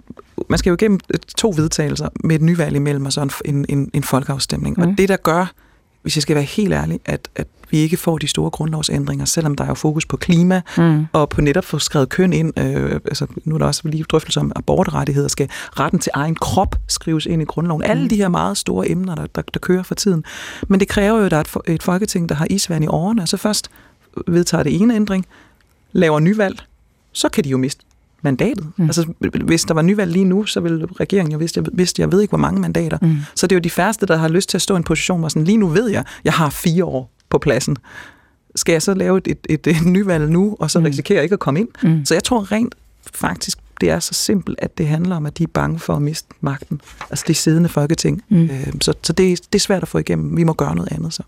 [0.49, 0.99] man skal jo igennem
[1.37, 4.75] to vedtagelser med et nyvalg imellem, og så en, en, en folkeafstemning.
[4.77, 4.83] Mm.
[4.83, 5.51] Og det, der gør,
[6.01, 9.55] hvis jeg skal være helt ærlig, at, at vi ikke får de store grundlovsændringer, selvom
[9.55, 11.05] der er jo fokus på klima mm.
[11.13, 12.59] og på netop få skrevet køn ind.
[12.59, 15.27] Øh, altså, nu er der også lige drøftelse om abortrettigheder.
[15.27, 17.83] Skal retten til egen krop skrives ind i grundloven?
[17.85, 17.91] Mm.
[17.91, 20.23] Alle de her meget store emner, der, der, der kører for tiden.
[20.67, 23.21] Men det kræver jo, at der er et, et folketing, der har isvand i årene,
[23.21, 23.69] og så først
[24.27, 25.25] vedtager det ene ændring,
[25.91, 26.59] laver nyvalg,
[27.11, 27.85] så kan de jo miste
[28.21, 28.67] mandatet.
[28.77, 28.85] Mm.
[28.85, 29.13] Altså,
[29.45, 32.21] hvis der var nyvalg lige nu, så ville regeringen jo vidste, jeg, vidste, jeg ved
[32.21, 32.97] ikke, hvor mange mandater.
[33.01, 33.17] Mm.
[33.35, 35.19] Så det er jo de færreste, der har lyst til at stå i en position,
[35.19, 37.77] hvor sådan, lige nu ved jeg, jeg har fire år på pladsen.
[38.55, 40.85] Skal jeg så lave et, et, et, et nyvalg nu, og så mm.
[40.85, 41.67] risikere ikke at komme ind?
[41.83, 42.05] Mm.
[42.05, 42.75] Så jeg tror rent
[43.13, 46.01] faktisk, det er så simpelt, at det handler om, at de er bange for at
[46.01, 46.81] miste magten.
[47.09, 48.23] Altså det siddende folketing.
[48.29, 48.43] Mm.
[48.43, 50.37] Øh, så så det, det er svært at få igennem.
[50.37, 51.23] Vi må gøre noget andet så.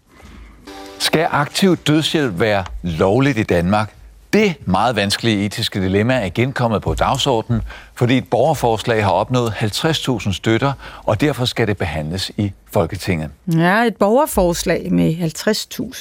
[1.00, 3.94] Skal aktiv dødshjælp være lovligt i Danmark?
[4.34, 7.62] Det meget vanskelige etiske dilemma er genkommet på dagsordenen,
[8.00, 10.74] fordi et borgerforslag har opnået 50.000 støtter,
[11.06, 13.30] og derfor skal det behandles i Folketinget.
[13.56, 15.16] Ja, et borgerforslag med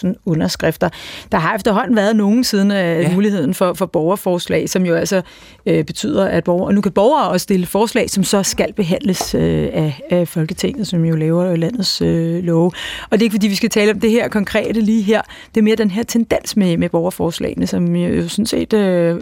[0.05, 0.89] 50.000 underskrifter.
[1.33, 3.15] Der har efterhånden været nogen siden af ja.
[3.15, 5.23] muligheden for, for borgerforslag, som jo altså
[5.67, 9.69] øh, betyder, at borgere, nu kan borgere også stille forslag, som så skal behandles øh,
[9.73, 12.73] af, af Folketinget, som jo laver landets øh, love.
[13.11, 15.23] Og det er ikke fordi, vi skal tale om det her konkrete lige her.
[15.55, 19.17] Det er mere den her tendens med, med borgerforslagene, som jo sådan set øh,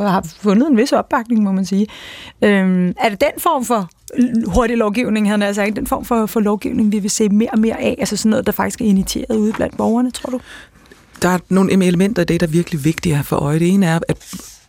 [0.00, 1.86] har fundet en vis opbakning, må man sige.
[2.42, 3.90] Øhm, er det den form for
[4.46, 7.58] hurtig lovgivning, han altså ikke den form for, for lovgivning, vi vil se mere og
[7.58, 10.40] mere af, altså sådan noget, der faktisk er initieret ude blandt borgerne, tror du?
[11.22, 13.58] Der er nogle elementer i det, der er virkelig vigtige for øje.
[13.58, 14.16] Det ene er, at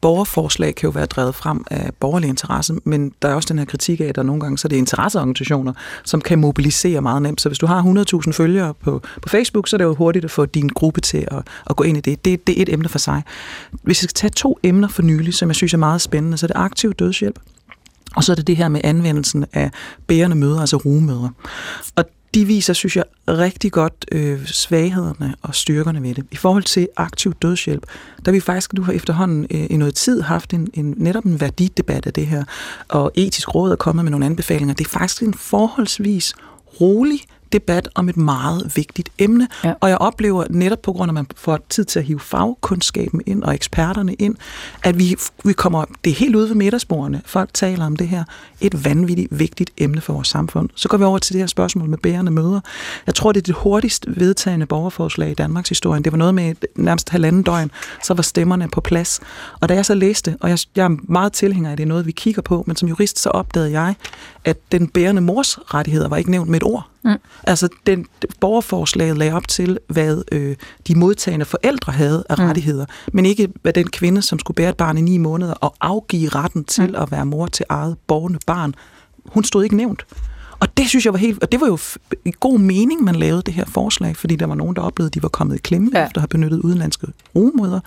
[0.01, 3.65] borgerforslag kan jo være drevet frem af borgerlig interesse, men der er også den her
[3.65, 5.73] kritik af, at der nogle gange så er det interesseorganisationer,
[6.05, 7.41] som kan mobilisere meget nemt.
[7.41, 7.81] Så hvis du har
[8.25, 11.27] 100.000 følgere på, på Facebook, så er det jo hurtigt at få din gruppe til
[11.31, 12.25] at, at gå ind i det.
[12.25, 12.47] det.
[12.47, 13.21] Det er et emne for sig.
[13.71, 16.45] Hvis jeg skal tage to emner for nylig, som jeg synes er meget spændende, så
[16.45, 17.39] er det aktiv dødshjælp.
[18.15, 19.71] Og så er det det her med anvendelsen af
[20.07, 21.29] bærende møder, altså rugemøder.
[21.95, 26.25] Og de viser, synes jeg, rigtig godt øh, svaghederne og styrkerne ved det.
[26.31, 27.83] I forhold til aktiv dødshjælp,
[28.25, 31.41] der vi faktisk nu har efterhånden øh, i noget tid haft en, en, netop en
[31.41, 32.43] værdidebat af det her,
[32.87, 34.73] og etisk råd er kommet med nogle anbefalinger.
[34.73, 36.33] Det er faktisk en forholdsvis
[36.81, 37.19] rolig
[37.53, 39.47] debat om et meget vigtigt emne.
[39.63, 39.73] Ja.
[39.79, 43.21] Og jeg oplever netop på grund af, at man får tid til at hive fagkundskaben
[43.25, 44.35] ind og eksperterne ind,
[44.83, 48.23] at vi, vi kommer, det er helt ude ved middagsbordene, folk taler om det her,
[48.61, 50.69] et vanvittigt vigtigt emne for vores samfund.
[50.75, 52.59] Så går vi over til det her spørgsmål med bærende møder.
[53.05, 56.01] Jeg tror, det er det hurtigst vedtagende borgerforslag i Danmarks historie.
[56.01, 57.71] Det var noget med nærmest halvanden døgn,
[58.03, 59.19] så var stemmerne på plads.
[59.59, 62.05] Og da jeg så læste, og jeg, jeg er meget tilhænger af, det er noget,
[62.05, 63.95] vi kigger på, men som jurist så opdagede jeg,
[64.45, 66.87] at den bærende mors rettigheder var ikke nævnt med et ord.
[67.03, 67.11] Mm.
[67.43, 68.05] Altså, den,
[68.39, 70.55] borgerforslaget lagde op til, hvad øh,
[70.87, 72.45] de modtagende forældre havde af mm.
[72.45, 75.75] rettigheder, men ikke hvad den kvinde, som skulle bære et barn i ni måneder og
[75.81, 76.95] afgive retten til mm.
[76.95, 78.75] at være mor til eget borgende barn.
[79.25, 80.05] Hun stod ikke nævnt.
[80.59, 81.43] Og det synes jeg var helt...
[81.43, 81.77] Og det var jo
[82.25, 85.13] i god mening, man lavede det her forslag, fordi der var nogen, der oplevede, at
[85.13, 86.05] de var kommet i klemme ja.
[86.05, 87.79] efter at have benyttet udenlandske rugemøder.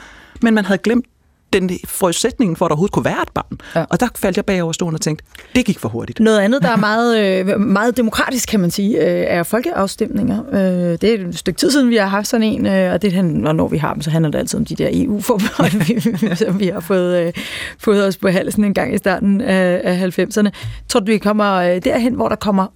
[0.42, 1.06] Men man havde glemt
[1.52, 3.58] den forudsætningen for, at der overhovedet kunne være et barn.
[3.74, 3.84] Ja.
[3.90, 5.24] Og der faldt jeg bagover stående og tænkte,
[5.54, 6.20] det gik for hurtigt.
[6.20, 10.42] Noget andet, der er meget, øh, meget demokratisk, kan man sige, øh, er folkeafstemninger.
[10.52, 13.22] Øh, det er et stykke tid siden, vi har haft sådan en, og det er,
[13.22, 16.80] når vi har dem, så handler det altid om de der EU-forbehold, som vi har
[16.80, 17.36] fået,
[17.78, 20.50] fået os på halsen en gang i starten af, af 90'erne.
[20.88, 22.66] Tror du, vi kommer derhen, hvor der kommer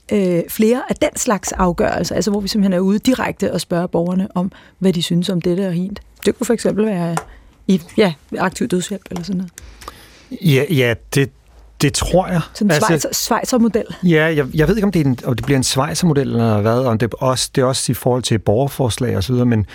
[0.49, 4.29] flere af den slags afgørelser, altså hvor vi simpelthen er ude direkte og spørger borgerne
[4.35, 6.01] om, hvad de synes om det der hint?
[6.27, 7.17] Det kunne for eksempel være
[7.67, 9.53] i ja, aktiv dødshjælp eller sådan noget.
[10.45, 11.31] Ja, ja det,
[11.83, 12.41] det tror jeg.
[12.55, 13.85] Sådan en altså, Schweizer-model?
[14.03, 16.61] Ja, jeg, jeg ved ikke, om det, er en, om det bliver en Schweizer-model eller
[16.61, 19.67] hvad, om det, også, det er også i forhold til borgerforslag osv., men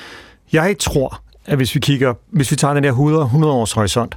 [0.52, 4.16] jeg tror, at hvis vi kigger, hvis vi tager den der 100, 100 års horisont,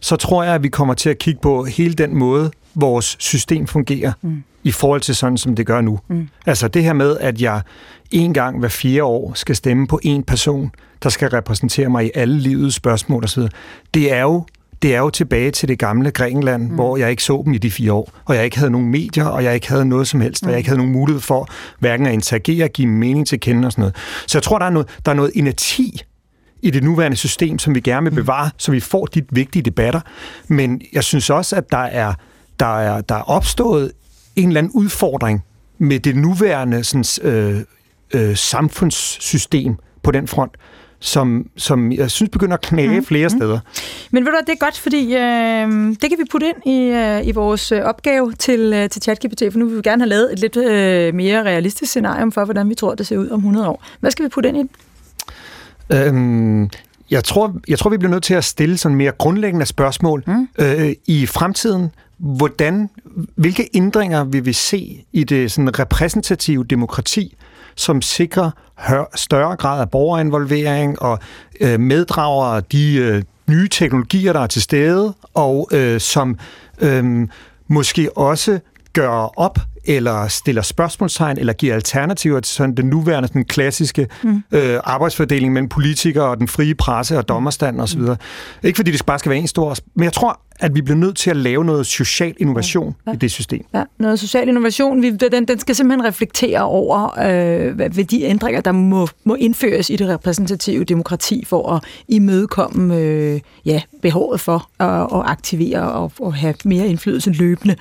[0.00, 3.66] så tror jeg, at vi kommer til at kigge på hele den måde, vores system
[3.66, 4.42] fungerer mm.
[4.64, 5.98] I forhold til sådan, som det gør nu.
[6.08, 6.28] Mm.
[6.46, 7.60] Altså det her med, at jeg
[8.10, 10.70] en gang hver fire år skal stemme på en person,
[11.02, 13.42] der skal repræsentere mig i alle livets spørgsmål osv.,
[13.94, 14.44] det er jo
[14.82, 16.74] det er jo tilbage til det gamle Grækenland, mm.
[16.74, 19.24] hvor jeg ikke så dem i de fire år, og jeg ikke havde nogen medier,
[19.24, 20.46] og jeg ikke havde noget som helst, mm.
[20.46, 21.48] og jeg ikke havde nogen mulighed for
[21.78, 23.96] hverken at interagere, give mening til kende og sådan noget.
[24.26, 26.02] Så jeg tror, der er noget, der er noget inerti
[26.62, 28.16] i det nuværende system, som vi gerne vil mm.
[28.16, 28.58] bevare, mm.
[28.58, 30.00] så vi får de vigtige debatter.
[30.48, 32.14] Men jeg synes også, at der er,
[32.60, 33.92] der er, der er opstået
[34.42, 35.44] en eller anden udfordring
[35.78, 37.60] med det nuværende sådan, øh,
[38.14, 40.52] øh, samfundssystem på den front,
[41.00, 43.04] som, som jeg synes begynder at knæge mm.
[43.04, 43.38] flere mm.
[43.38, 43.58] steder.
[44.10, 47.26] Men ved du det er godt, fordi øh, det kan vi putte ind i, øh,
[47.26, 50.32] i vores øh, opgave til, øh, til ChatGPT, for nu vil vi gerne have lavet
[50.32, 53.68] et lidt øh, mere realistisk scenario for, hvordan vi tror, det ser ud om 100
[53.68, 53.84] år.
[54.00, 54.70] Hvad skal vi putte ind i?
[55.92, 56.70] Øhm,
[57.10, 60.48] jeg tror, jeg tror, vi bliver nødt til at stille sådan mere grundlæggende spørgsmål mm.
[60.58, 61.90] øh, i fremtiden.
[62.20, 62.90] Hvordan,
[63.36, 67.36] hvilke ændringer vil vi se i det sådan repræsentative demokrati,
[67.74, 68.50] som sikrer
[69.14, 71.18] større grad af borgerinvolvering og
[71.60, 76.38] øh, meddrager de øh, nye teknologier, der er til stede, og øh, som
[76.80, 77.28] øh,
[77.68, 78.58] måske også
[78.92, 84.42] gør op eller stiller spørgsmålstegn, eller giver alternativer til sådan den nuværende sådan klassiske mm.
[84.52, 88.00] øh, arbejdsfordeling mellem politikere og den frie presse og dommerstand osv.
[88.00, 88.16] Mm.
[88.62, 89.76] Ikke fordi det bare skal være en stor...
[89.94, 93.12] Men jeg tror, at vi bliver nødt til at lave noget social innovation ja.
[93.12, 93.64] i det system.
[93.74, 95.02] Ja, noget social innovation.
[95.02, 99.90] Vi, den, den skal simpelthen reflektere over øh, ved de ændringer, der må, må indføres
[99.90, 106.12] i det repræsentative demokrati for at imødekomme øh, ja, behovet for at, at aktivere og
[106.26, 107.76] at have mere indflydelse løbende,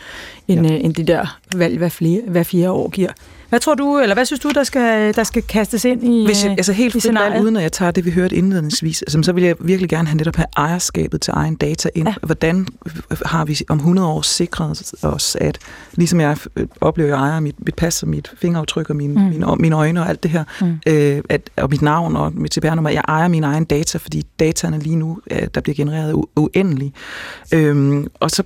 [0.47, 0.73] end, ja.
[0.73, 3.11] øh, end det der valg hver, flere, hver fire år giver.
[3.49, 6.43] Hvad tror du, eller hvad synes du, der skal, der skal kastes ind i Hvis
[6.43, 9.31] jeg, altså helt frit valg, uden at jeg tager det, vi hørte indledningsvis, altså, så
[9.31, 12.07] vil jeg virkelig gerne have netop have ejerskabet til egen data ind.
[12.07, 12.13] Ja.
[12.23, 12.67] Hvordan
[13.25, 15.57] har vi om 100 år sikret os, at
[15.93, 16.37] ligesom jeg
[16.81, 19.21] oplever, at jeg ejer mit, mit pas og mit fingeraftryk og min, mm.
[19.21, 20.79] mine, mine øjne og alt det her, mm.
[20.87, 24.79] øh, at, og mit navn og mit CPR-nummer, jeg ejer min egen data, fordi dataene
[24.79, 26.93] lige nu, øh, der bliver genereret uendelig.
[27.53, 28.43] Øhm, og så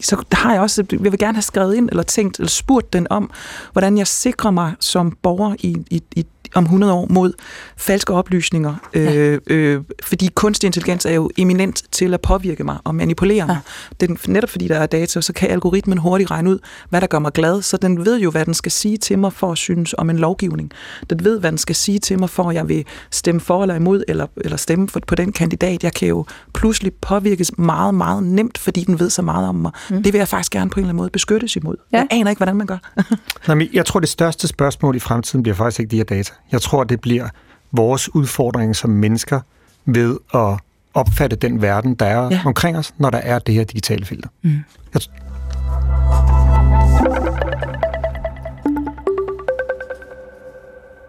[0.00, 3.06] så har jeg også, jeg vil gerne have skrevet ind, eller tænkt, eller spurgt den
[3.10, 3.30] om,
[3.72, 7.32] hvordan jeg sikrer mig som borger i, i, i om 100 år mod
[7.76, 9.14] falske oplysninger, ja.
[9.14, 13.46] øh, øh, fordi kunstig intelligens er jo eminent til at påvirke mig og manipulere ja.
[13.46, 13.58] mig.
[14.00, 17.18] Det, netop fordi der er data, så kan algoritmen hurtigt regne ud, hvad der gør
[17.18, 19.94] mig glad, så den ved jo, hvad den skal sige til mig for at synes
[19.98, 20.70] om en lovgivning.
[21.10, 23.74] Den ved, hvad den skal sige til mig for, at jeg vil stemme for eller
[23.74, 25.84] imod, eller, eller stemme for, på den kandidat.
[25.84, 26.24] Jeg kan jo
[26.54, 29.72] pludselig påvirkes meget, meget nemt, fordi den ved så meget om mig.
[29.90, 30.02] Mm.
[30.02, 31.76] Det vil jeg faktisk gerne på en eller anden måde beskyttes imod.
[31.92, 31.98] Ja.
[31.98, 32.78] Jeg aner ikke, hvordan man gør.
[33.54, 36.32] Nej, jeg tror, det største spørgsmål i fremtiden bliver faktisk ikke de her data.
[36.52, 37.28] Jeg tror, det bliver
[37.72, 39.40] vores udfordring som mennesker
[39.84, 40.60] ved at
[40.94, 42.40] opfatte den verden, der er ja.
[42.46, 44.28] omkring os, når der er det her digitale filter.
[44.42, 44.58] Mm.
[44.94, 45.02] Jeg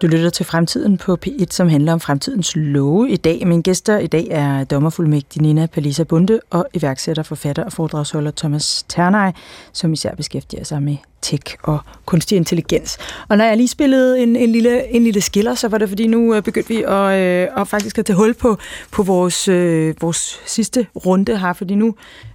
[0.02, 3.10] Du lytter til Fremtiden på P1, som handler om fremtidens love.
[3.10, 7.72] I dag, Mine gæster i dag er dommerfuldmægtig Nina Palisa Bunde og iværksætter, forfatter og
[7.72, 9.32] foredragsholder Thomas Ternej,
[9.72, 12.98] som især beskæftiger sig med tech og kunstig intelligens.
[13.28, 16.06] Og når jeg lige spillede en, en, lille, en lille skiller, så var det fordi
[16.06, 18.58] nu øh, begyndte vi at, øh, at faktisk at tage hul på,
[18.92, 21.94] på vores, øh, vores sidste runde her, fordi nu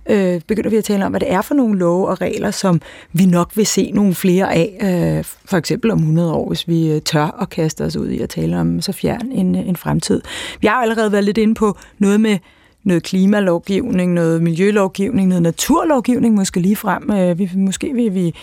[0.09, 2.81] øh, begynder vi at tale om, hvad det er for nogle love og regler, som
[3.13, 6.91] vi nok vil se nogle flere af, øh, for eksempel om 100 år, hvis vi
[6.91, 10.21] øh, tør at kaste os ud i at tale om så fjern en, en fremtid.
[10.61, 12.37] Vi har jo allerede været lidt inde på noget med
[12.85, 17.11] noget klimalovgivning, noget miljølovgivning, noget naturlovgivning måske lige frem.
[17.11, 18.33] Øh, vi, måske vil vi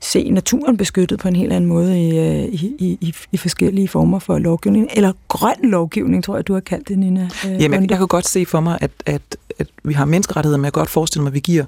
[0.00, 4.18] se naturen beskyttet på en helt anden måde i, øh, i, i, i forskellige former
[4.18, 4.88] for lovgivning.
[4.92, 7.28] Eller grøn lovgivning, tror jeg, du har kaldt det, Nina.
[7.46, 9.22] Øh, Jamen, jeg, jeg kan godt se for mig, at, at,
[9.62, 11.64] at vi har menneskerettigheder, men jeg kan godt forestille mig, at vi giver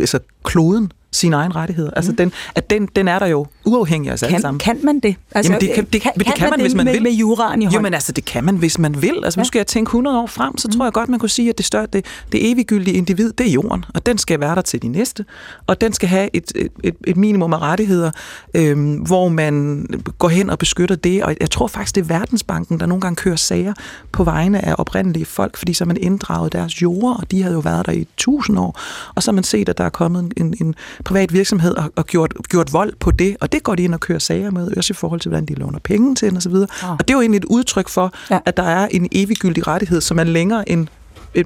[0.00, 1.90] altså, kloden sine egne rettigheder.
[1.90, 2.16] Altså, mm.
[2.16, 4.58] den, at den, den er der jo uafhængige af os kan, alle sammen.
[4.58, 5.16] Kan man det?
[5.32, 7.02] Altså, Jamen, det kan, det, kan, det kan, kan man, hvis man med, vil.
[7.02, 7.78] Med juraen i hånden?
[7.78, 9.20] Jo, men altså, det kan man, hvis man vil.
[9.24, 9.42] Altså, ja.
[9.42, 10.76] nu skal jeg tænke 100 år frem, så mm.
[10.76, 13.50] tror jeg godt, man kunne sige, at det, større, det, det eviggyldige individ, det er
[13.50, 15.24] jorden, og den skal være der til de næste,
[15.66, 18.10] og den skal have et, et, et, et minimum af rettigheder,
[18.54, 19.86] øhm, hvor man
[20.18, 23.16] går hen og beskytter det, og jeg tror faktisk, det er Verdensbanken, der nogle gange
[23.16, 23.72] kører sager
[24.12, 27.60] på vegne af oprindelige folk, fordi så man inddraget deres jorder, og de havde jo
[27.60, 28.80] været der i tusind år,
[29.14, 32.06] og så har man set, at der er kommet en, en privat virksomhed og, og
[32.06, 34.92] gjort, gjort vold på det, og det går de ind og kører sager med, også
[34.92, 36.54] i forhold til, hvordan de låner penge til den osv.
[36.54, 36.90] Ah.
[36.90, 38.38] Og det er jo egentlig et udtryk for, ja.
[38.44, 40.88] at der er en eviggyldig rettighed, som er længere end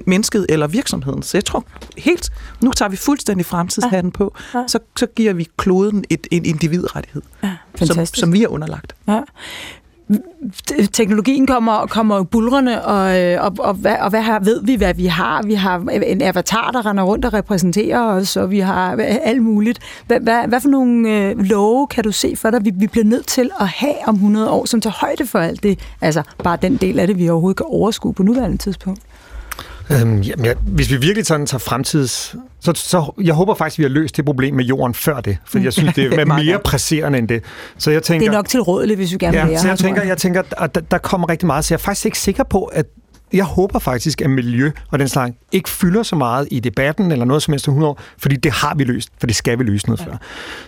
[0.05, 1.23] mennesket eller virksomheden.
[1.23, 1.65] Så jeg tror
[1.97, 2.29] helt,
[2.61, 4.63] nu tager vi fuldstændig fremtidshatten på, ja.
[4.67, 8.95] så, så giver vi kloden et, en individrettighed, ja, som, som vi er underlagt.
[9.07, 9.21] Ja
[10.93, 14.93] teknologien kommer, kommer bulrende, og, øh, og, og, hvad, og hvad har, ved vi, hvad
[14.93, 15.43] vi har?
[15.43, 19.41] Vi har en avatar, der render rundt og repræsenterer os, og vi har øh, alt
[19.41, 19.79] muligt.
[20.07, 23.05] Hvad, hvad, hvad for nogle øh, love kan du se for dig, vi, vi bliver
[23.05, 25.79] nødt til at have om 100 år, som tager højde for alt det?
[26.01, 29.01] Altså bare den del af det, vi overhovedet kan overskue på nuværende tidspunkt.
[29.91, 32.35] Øhm, jamen, ja, hvis vi virkelig sådan tager fremtids...
[32.61, 35.59] Så, så jeg håber faktisk, vi har løst det problem med jorden før det, for
[35.59, 37.43] jeg synes, det er mere presserende end det.
[37.77, 39.67] Så jeg tænker, det er nok til rådeligt, hvis vi gerne ja, vil være så
[39.67, 42.19] jeg tænker, jeg tænker, at der, der kommer rigtig meget, så jeg er faktisk ikke
[42.19, 42.85] sikker på, at
[43.33, 47.25] jeg håber faktisk, at miljø og den slags ikke fylder så meget i debatten eller
[47.25, 49.87] noget som helst 100 år, fordi det har vi løst, for det skal vi løse
[49.87, 50.05] noget ja.
[50.05, 50.17] før.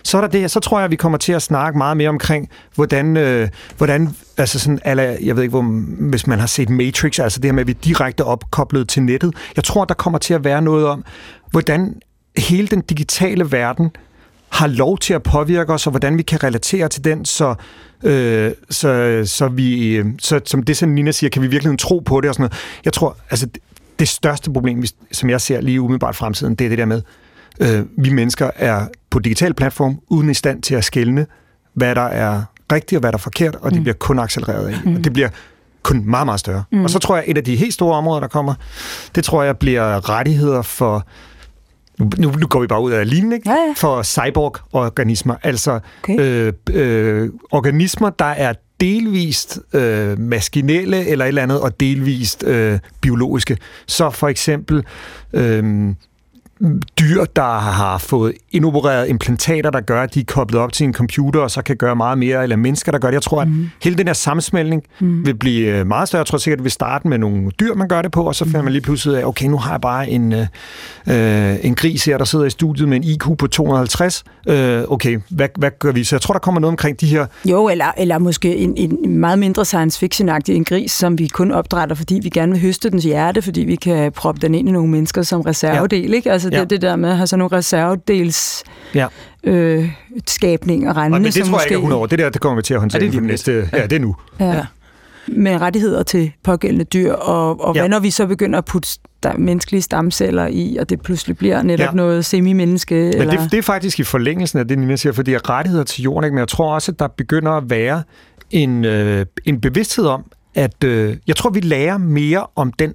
[0.02, 2.08] Så er der det, så tror jeg, at vi kommer til at snakke meget mere
[2.08, 5.62] omkring, hvordan, øh, hvordan altså sådan, alle, jeg ved ikke, hvor,
[6.08, 9.02] hvis man har set Matrix, altså det her med, at vi er direkte opkoblet til
[9.02, 9.34] nettet.
[9.56, 11.04] Jeg tror, der kommer til at være noget om,
[11.50, 11.94] hvordan
[12.36, 13.90] hele den digitale verden
[14.52, 17.54] har lov til at påvirke os, og hvordan vi kan relatere til den, så,
[18.02, 21.98] øh, så, så vi, øh, så, som det, som Nina siger, kan vi virkelig tro
[21.98, 22.80] på det og sådan noget.
[22.84, 23.58] Jeg tror, altså det,
[23.98, 27.02] det største problem, som jeg ser lige umiddelbart fremtiden, det er det der med,
[27.60, 31.26] øh, vi mennesker er på digital platform uden i stand til at skælne,
[31.74, 32.42] hvad der er
[32.72, 33.84] rigtigt og hvad der er forkert, og det mm.
[33.84, 34.78] bliver kun accelereret af.
[34.84, 34.96] Mm.
[34.96, 35.28] Og det bliver
[35.82, 36.64] kun meget, meget større.
[36.72, 36.84] Mm.
[36.84, 38.54] Og så tror jeg, et af de helt store områder, der kommer,
[39.14, 41.06] det tror jeg bliver rettigheder for
[41.98, 43.50] nu, nu, nu går vi bare ud af linjen, ikke?
[43.50, 43.74] Ja, ja.
[43.76, 46.20] for cyborg-organismer, altså okay.
[46.20, 52.78] øh, øh, organismer, der er delvist øh, maskinelle eller et eller andet, og delvist øh,
[53.00, 53.56] biologiske.
[53.86, 54.84] Så for eksempel
[55.32, 55.94] øh,
[57.00, 60.94] dyr, der har fået indopereret implantater, der gør, at de er koblet op til en
[60.94, 63.14] computer, og så kan gøre meget mere, eller mennesker, der gør det.
[63.14, 63.70] Jeg tror, at mm.
[63.82, 65.26] hele den her sammensmeltning mm.
[65.26, 66.20] vil blive øh, meget større.
[66.20, 68.34] Jeg tror sikkert, at det vil starte med nogle dyr, man gør det på, og
[68.34, 70.46] så finder man lige pludselig af, okay, nu har jeg bare en, øh,
[71.08, 74.24] øh, en gris her, der sidder i studiet med en IQ på 250.
[74.48, 76.04] Øh, okay, hvad, hvad gør vi?
[76.04, 77.26] Så jeg tror, der kommer noget omkring de her...
[77.44, 81.50] Jo, eller, eller måske en, en meget mindre science fiction-agtig en gris, som vi kun
[81.50, 84.72] opdrætter, fordi vi gerne vil høste dens hjerte, fordi vi kan proppe den ind i
[84.72, 86.14] nogle mennesker som reservedel, ja.
[86.16, 86.32] ikke?
[86.32, 86.60] Altså, ja.
[86.60, 89.06] det, det der med at have sådan nogle reservedels ja.
[89.44, 89.90] øh,
[90.26, 91.12] skabning og regne.
[91.12, 92.06] Men det tror jeg ikke er 100 år.
[92.06, 93.68] Det der, det kommer vi til at håndtere det næste...
[93.72, 93.78] Ja.
[93.78, 94.16] ja, det er nu.
[94.40, 94.52] Ja.
[94.52, 94.66] ja.
[95.28, 97.80] Med rettigheder til pågældende dyr, og, og ja.
[97.80, 98.88] hvad når vi så begynder at putte
[99.22, 101.90] der menneskelige stamceller i, og det pludselig bliver netop ja.
[101.92, 102.94] noget semi-menneske?
[102.94, 103.40] Men eller?
[103.42, 106.34] Det, det er faktisk i forlængelsen af det, Nina siger, fordi rettigheder til jorden, ikke?
[106.34, 108.02] men jeg tror også, at der begynder at være
[108.50, 110.24] en, øh, en bevidsthed om,
[110.54, 112.94] at øh, jeg tror, vi lærer mere om den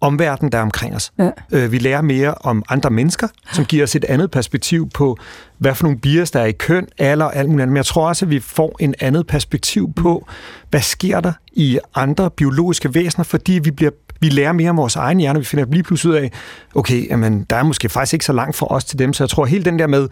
[0.00, 1.12] omverdenen, der er omkring os.
[1.18, 1.30] Ja.
[1.52, 5.18] Øh, vi lærer mere om andre mennesker, som giver os et andet perspektiv på,
[5.58, 7.72] hvad for nogle bias, der er i køn, alder og alt muligt andet.
[7.72, 10.26] Men jeg tror også, at vi får en andet perspektiv på,
[10.70, 13.90] hvad sker der i andre biologiske væsener, fordi vi bliver
[14.20, 16.32] vi lærer mere om vores egen hjerne, vi finder lige pludselig ud af,
[16.74, 19.28] okay, jamen, der er måske faktisk ikke så langt for os til dem, så jeg
[19.28, 20.08] tror helt den der med,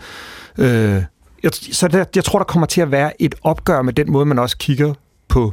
[0.59, 1.03] øh,
[1.43, 4.27] jeg, så der, jeg tror, der kommer til at være et opgør med den måde,
[4.27, 4.95] man også kigger
[5.29, 5.53] på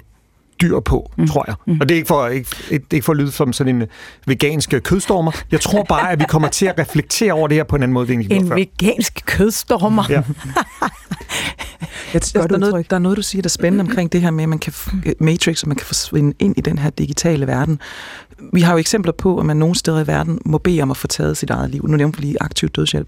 [0.61, 1.27] dyr på, mm.
[1.27, 1.55] tror jeg.
[1.67, 1.77] Mm.
[1.81, 3.87] Og det er ikke for, ikke, det er ikke for at lyde som sådan en
[4.27, 5.31] vegansk kødstormer.
[5.51, 7.93] Jeg tror bare, at vi kommer til at reflektere over det her på en anden
[7.93, 10.03] måde, end En vegansk kødstormer?
[10.09, 10.21] Ja.
[12.13, 14.21] Jeg synes, der, er noget, der er noget, du siger, der er spændende omkring det
[14.21, 14.73] her med, at man kan
[15.19, 17.79] Matrix, og man kan forsvinde ind i den her digitale verden.
[18.53, 20.97] Vi har jo eksempler på, at man nogle steder i verden må bede om at
[20.97, 21.87] få taget sit eget liv.
[21.87, 23.07] Nu nævnte vi lige aktiv dødshjælp.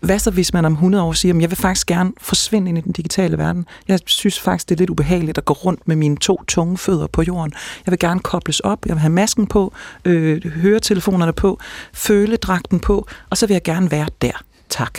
[0.00, 2.78] Hvad så, hvis man om 100 år siger, at jeg vil faktisk gerne forsvinde ind
[2.78, 3.66] i den digitale verden?
[3.88, 7.06] Jeg synes faktisk, det er lidt ubehageligt at gå rundt med mine to tunge fødder
[7.06, 7.52] på jorden.
[7.86, 9.72] Jeg vil gerne kobles op, jeg vil have masken på,
[10.04, 11.58] øh, høretelefonerne på,
[11.92, 14.44] føle dragten på, og så vil jeg gerne være der.
[14.68, 14.98] Tak.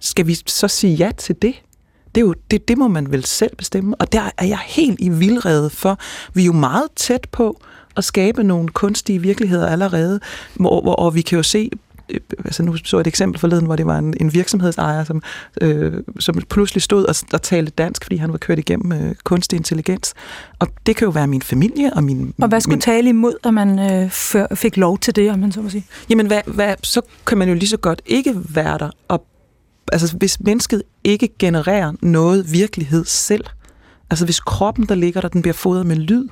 [0.00, 1.54] Skal vi så sige ja til det?
[2.14, 5.00] Det, er jo, det, det må man vel selv bestemme, og der er jeg helt
[5.00, 5.98] i vildrede for.
[6.34, 7.60] Vi er jo meget tæt på
[7.96, 10.20] at skabe nogle kunstige virkeligheder allerede,
[10.54, 11.70] hvor, hvor, og vi kan jo se
[12.08, 15.22] øh, altså nu så jeg et eksempel forleden, hvor det var en, en virksomhedsejer, som,
[15.60, 19.56] øh, som pludselig stod og, og talte dansk, fordi han var kørt igennem øh, kunstig
[19.56, 20.14] intelligens.
[20.58, 22.34] Og det kan jo være min familie og min...
[22.42, 24.10] Og hvad skulle min, tale imod, at man øh,
[24.56, 25.86] fik lov til det, om man så må sige?
[26.10, 29.26] Jamen, hvad, hvad, så kan man jo lige så godt ikke være der og
[29.92, 33.44] altså hvis mennesket ikke genererer noget virkelighed selv,
[34.10, 36.28] altså hvis kroppen, der ligger der, den bliver fodret med lyd,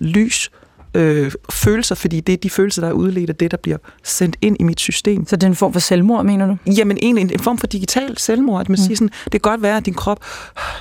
[0.00, 0.50] lys,
[0.94, 4.36] øh, følelser, fordi det er de følelser, der er udledt af det, der bliver sendt
[4.40, 5.26] ind i mit system.
[5.26, 6.56] Så det er en form for selvmord, mener du?
[6.66, 8.84] Jamen en, en, en form for digital selvmord, at man mm.
[8.84, 10.24] siger sådan, det kan godt være, at din krop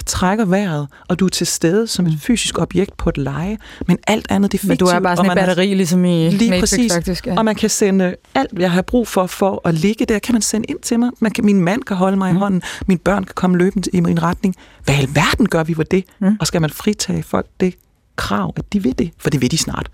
[0.05, 3.57] trækker vejret, og du er til stede som et fysisk objekt på et leje,
[3.87, 4.69] men alt andet, det er fiktivt.
[4.69, 7.37] Men du er bare sådan et batteri, ligesom i Lige Matrix, præcis, faktisk, ja.
[7.37, 10.41] og man kan sende alt, jeg har brug for, for at ligge der, kan man
[10.41, 11.09] sende ind til mig.
[11.19, 12.37] Man kan, min mand kan holde mig mm.
[12.37, 14.55] i hånden, mine børn kan komme løbende i min retning.
[14.83, 16.03] Hvad i alverden gør vi for det?
[16.19, 16.37] Mm.
[16.39, 17.75] Og skal man fritage folk det
[18.15, 19.11] krav, at de vil det?
[19.17, 19.91] For det vil de snart.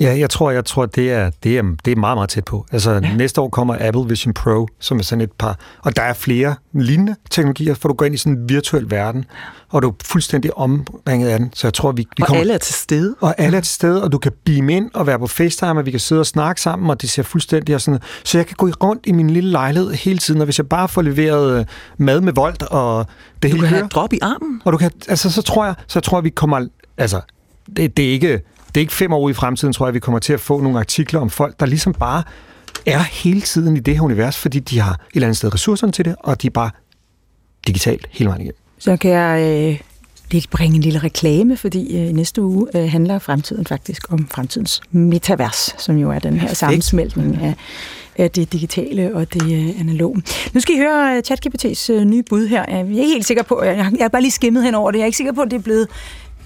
[0.00, 2.66] Ja, jeg tror, jeg tror det, er, det, er, det er meget, meget tæt på.
[2.72, 3.16] Altså, ja.
[3.16, 5.58] næste år kommer Apple Vision Pro, som er sådan et par...
[5.82, 9.24] Og der er flere lignende teknologier, for du går ind i sådan en virtuel verden,
[9.68, 11.50] og du er fuldstændig omringet af den.
[11.54, 12.40] Så jeg tror, vi, vi og kommer...
[12.40, 13.16] alle er til stede.
[13.20, 15.86] Og alle er til stede, og du kan beam ind og være på FaceTime, og
[15.86, 18.56] vi kan sidde og snakke sammen, og det ser fuldstændig og sådan Så jeg kan
[18.56, 21.64] gå rundt i min lille lejlighed hele tiden, og hvis jeg bare får leveret øh,
[21.98, 23.06] mad med vold, og
[23.42, 24.62] det du hele kan have drop i armen.
[24.64, 26.66] Og du kan, altså, så tror jeg, så tror jeg, vi kommer...
[26.98, 27.20] Altså,
[27.76, 28.42] det, det er ikke
[28.76, 30.78] det er ikke fem år i fremtiden, tror jeg, vi kommer til at få nogle
[30.78, 32.22] artikler om folk, der ligesom bare
[32.86, 35.92] er hele tiden i det her univers, fordi de har et eller andet sted ressourcerne
[35.92, 36.70] til det, og de er bare
[37.66, 38.58] digitalt hele vejen igennem.
[38.78, 39.80] Så kan jeg øh,
[40.30, 44.80] lige bringe en lille reklame, fordi øh, næste uge øh, handler fremtiden faktisk om fremtidens
[44.90, 47.54] metavers, som jo er den her sammensmeltning af,
[48.16, 50.22] af det digitale og det øh, analoge.
[50.52, 52.64] Nu skal I høre øh, ChatGPT's øh, nye bud her.
[52.68, 54.98] Jeg er ikke helt sikker på, jeg, jeg har bare lige skimmet hen over det,
[54.98, 55.88] jeg er ikke sikker på, at det er blevet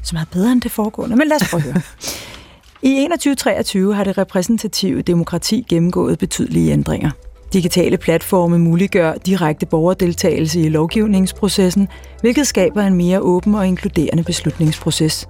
[0.02, 1.16] så meget bedre end det foregående.
[1.16, 1.82] Men lad os prøve at høre.
[2.82, 7.10] I 2123 har det repræsentative demokrati gennemgået betydelige ændringer.
[7.52, 11.88] Digitale platforme muliggør direkte borgerdeltagelse i lovgivningsprocessen,
[12.20, 15.28] hvilket skaber en mere åben og inkluderende beslutningsproces.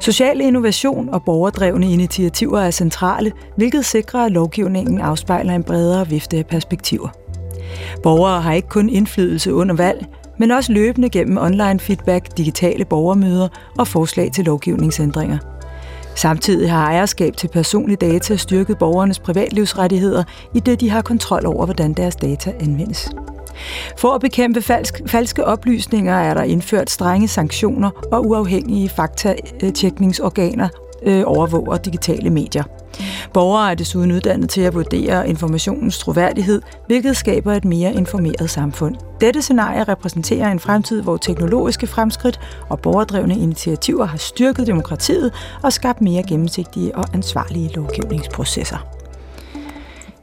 [0.00, 6.36] Social innovation og borgerdrevne initiativer er centrale, hvilket sikrer, at lovgivningen afspejler en bredere vifte
[6.36, 7.08] af perspektiver.
[8.02, 10.06] Borgere har ikke kun indflydelse under valg,
[10.38, 15.38] men også løbende gennem online feedback, digitale borgermøder og forslag til lovgivningsændringer.
[16.14, 20.24] Samtidig har ejerskab til personlige data styrket borgernes privatlivsrettigheder,
[20.54, 23.10] i det de har kontrol over, hvordan deres data anvendes.
[23.98, 30.68] For at bekæmpe falsk, falske oplysninger er der indført strenge sanktioner og uafhængige faktatjekningsorganer
[31.02, 32.64] øh, overvåger digitale medier.
[33.32, 38.96] Borgere er desuden uddannet til at vurdere informationens troværdighed, hvilket skaber et mere informeret samfund.
[39.20, 45.32] Dette scenarie repræsenterer en fremtid, hvor teknologiske fremskridt og borgerdrevne initiativer har styrket demokratiet
[45.62, 48.86] og skabt mere gennemsigtige og ansvarlige lovgivningsprocesser.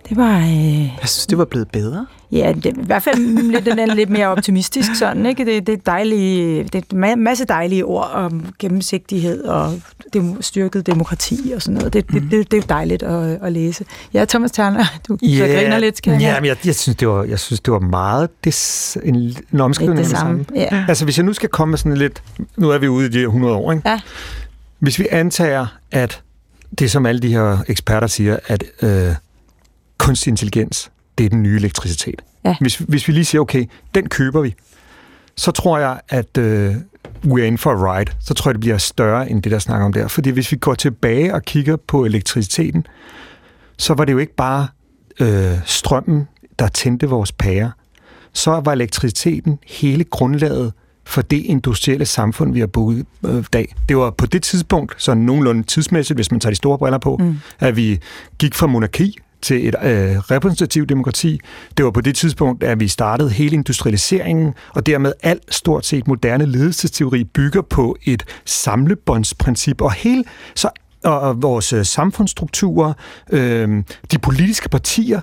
[0.09, 0.37] Det var...
[0.37, 0.81] Øh...
[0.81, 2.05] Jeg synes, det var blevet bedre.
[2.35, 3.17] Ja, det, i hvert fald
[3.51, 5.45] lidt, den er lidt mere optimistisk sådan, ikke?
[5.45, 9.81] Det, det, er dejlige, det er en masse dejlige ord om gennemsigtighed og
[10.13, 11.93] dem, styrket demokrati og sådan noget.
[11.93, 13.85] Det, det, det, det er dejligt at, at læse.
[14.13, 16.01] Ja, Thomas Terner, du yeah, griner lidt.
[16.01, 19.15] Kan ja, men jeg, jeg, synes, det var, jeg synes, det var meget det, en,
[19.53, 20.39] en omskrivning samme.
[20.39, 20.61] det samme.
[20.71, 20.85] Ja.
[20.87, 22.23] Altså, hvis jeg nu skal komme med sådan lidt...
[22.57, 23.89] Nu er vi ude i de 100 år, ikke?
[23.89, 23.99] Ja.
[24.79, 26.21] Hvis vi antager, at
[26.79, 29.15] det, som alle de her eksperter siger, at øh,
[29.97, 32.21] kunstig intelligens, det er den nye elektricitet.
[32.45, 32.55] Ja.
[32.61, 34.55] Hvis, hvis vi lige siger, okay, den køber vi,
[35.35, 36.75] så tror jeg, at øh,
[37.25, 38.11] we're in for a ride.
[38.19, 40.07] Så tror jeg, det bliver større end det, der snakker om der.
[40.07, 42.87] Fordi hvis vi går tilbage og kigger på elektriciteten,
[43.77, 44.67] så var det jo ikke bare
[45.19, 46.27] øh, strømmen,
[46.59, 47.71] der tændte vores pære.
[48.33, 50.73] Så var elektriciteten hele grundlaget
[51.05, 53.75] for det industrielle samfund, vi har boet øh, dag.
[53.89, 57.17] Det var på det tidspunkt, så nogenlunde tidsmæssigt, hvis man tager de store briller på,
[57.17, 57.37] mm.
[57.59, 57.99] at vi
[58.39, 61.39] gik fra monarki til et øh, repræsentativt demokrati.
[61.77, 66.07] Det var på det tidspunkt, at vi startede hele industrialiseringen, og dermed alt stort set
[66.07, 70.23] moderne ledelsesteori bygger på et samlebåndsprincip, og hele
[70.55, 70.69] så
[71.03, 72.93] og vores øh, samfundsstrukturer,
[73.31, 75.21] øh, de politiske partier,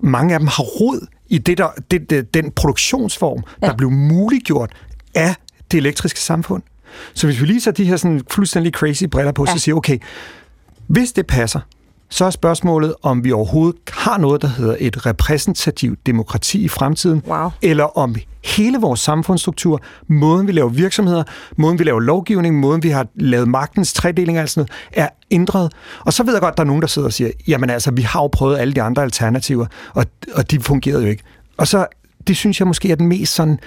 [0.00, 3.66] mange af dem har rod i det der, det, det, den produktionsform, ja.
[3.66, 4.72] der blev muliggjort
[5.14, 5.34] af
[5.70, 6.62] det elektriske samfund.
[7.14, 9.52] Så hvis vi lige så de her sådan fuldstændig crazy briller på, ja.
[9.52, 9.98] så siger okay,
[10.86, 11.60] hvis det passer,
[12.10, 17.22] så er spørgsmålet, om vi overhovedet har noget, der hedder et repræsentativt demokrati i fremtiden,
[17.26, 17.50] wow.
[17.62, 21.22] eller om hele vores samfundsstruktur, måden vi laver virksomheder,
[21.56, 25.72] måden vi laver lovgivning, måden vi har lavet magtens tredeling og sådan noget, er ændret.
[26.00, 27.90] Og så ved jeg godt, at der er nogen, der sidder og siger, jamen altså,
[27.90, 31.22] vi har jo prøvet alle de andre alternativer, og, og de fungerede jo ikke.
[31.56, 31.86] Og så,
[32.28, 33.58] det synes jeg måske er den mest sådan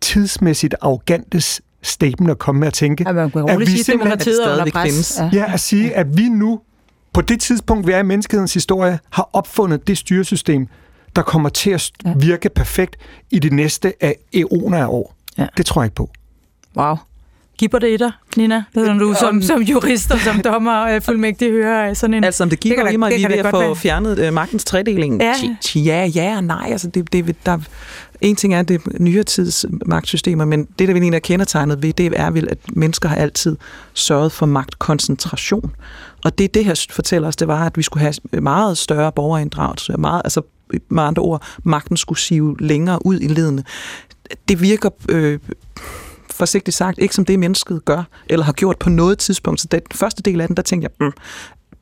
[0.00, 1.40] tidsmæssigt arrogante
[1.82, 3.04] statement at komme med at tænke.
[3.06, 5.18] Ja, man at vi sige, at demokratiet er under pres.
[5.18, 5.30] Ja.
[5.32, 6.60] ja, at sige, at vi nu
[7.12, 10.68] på det tidspunkt, vi er i menneskehedens historie, har opfundet det styresystem,
[11.16, 12.96] der kommer til at virke perfekt
[13.30, 15.14] i de næste af eoner af år.
[15.38, 15.46] Ja.
[15.56, 16.10] Det tror jeg ikke på.
[16.76, 16.96] Wow.
[17.58, 18.64] Giver det i dig, Nina?
[18.74, 22.24] Når du som, som jurist og som dommer øh, fuldmægtig hører sådan en...
[22.24, 25.22] Altså, om det giver i mig, vi er ved at få fjernet uh, magtens tredeling.
[25.22, 25.34] Ja.
[25.74, 26.68] ja, ja og nej.
[26.70, 27.58] Altså, det, det, der,
[28.20, 32.12] en ting er det nyere tids magtsystemer, men det, der vi er kendetegnet ved, det
[32.16, 33.56] er vel, at mennesker har altid
[33.94, 35.72] sørget for magtkoncentration.
[36.24, 39.92] Og det, det her fortæller os, det var, at vi skulle have meget større borgerinddragelse,
[39.98, 40.42] meget, altså
[40.88, 43.64] med andre ord, magten skulle sive længere ud i ledene.
[44.48, 45.38] Det virker øh,
[46.38, 49.60] forsigtigt sagt ikke som det, mennesket gør, eller har gjort på noget tidspunkt.
[49.60, 51.12] Så den første del af den, der tænkte jeg, mm,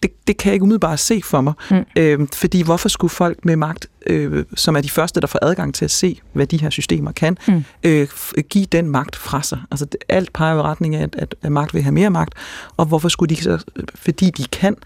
[0.03, 1.53] det, det kan jeg ikke umiddelbart se for mig.
[1.71, 1.85] Mm.
[1.97, 5.75] Øh, fordi hvorfor skulle folk med magt, øh, som er de første, der får adgang
[5.75, 7.65] til at se, hvad de her systemer kan, mm.
[7.83, 8.09] øh,
[8.51, 9.59] give den magt fra sig?
[9.71, 12.35] Altså det, alt peger i retning af, at, at, at magt vil have mere magt,
[12.77, 14.77] og hvorfor skulle de så, fordi de kan,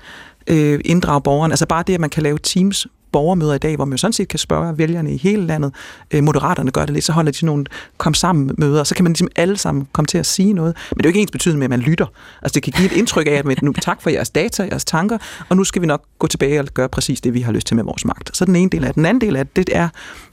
[0.46, 1.52] øh, inddrage borgeren.
[1.52, 4.12] Altså bare det, at man kan lave teams borgermøder i dag, hvor man jo sådan
[4.12, 5.74] set kan spørge vælgerne i hele landet.
[6.10, 7.64] Øh, moderaterne gør det lidt, så holder de sådan nogle
[7.98, 10.76] kom sammen møder, så kan man ligesom alle sammen komme til at sige noget.
[10.90, 12.06] Men det er jo ikke ens betydende med, at man lytter.
[12.42, 15.18] Altså det kan give et indtryk af, at nu tak for jeres data, jeres tanker,
[15.48, 17.76] og nu skal vi nok gå tilbage og gøre præcis det, vi har lyst til
[17.76, 18.36] med vores magt.
[18.36, 19.88] Så den ene del af Den anden del af det, det er,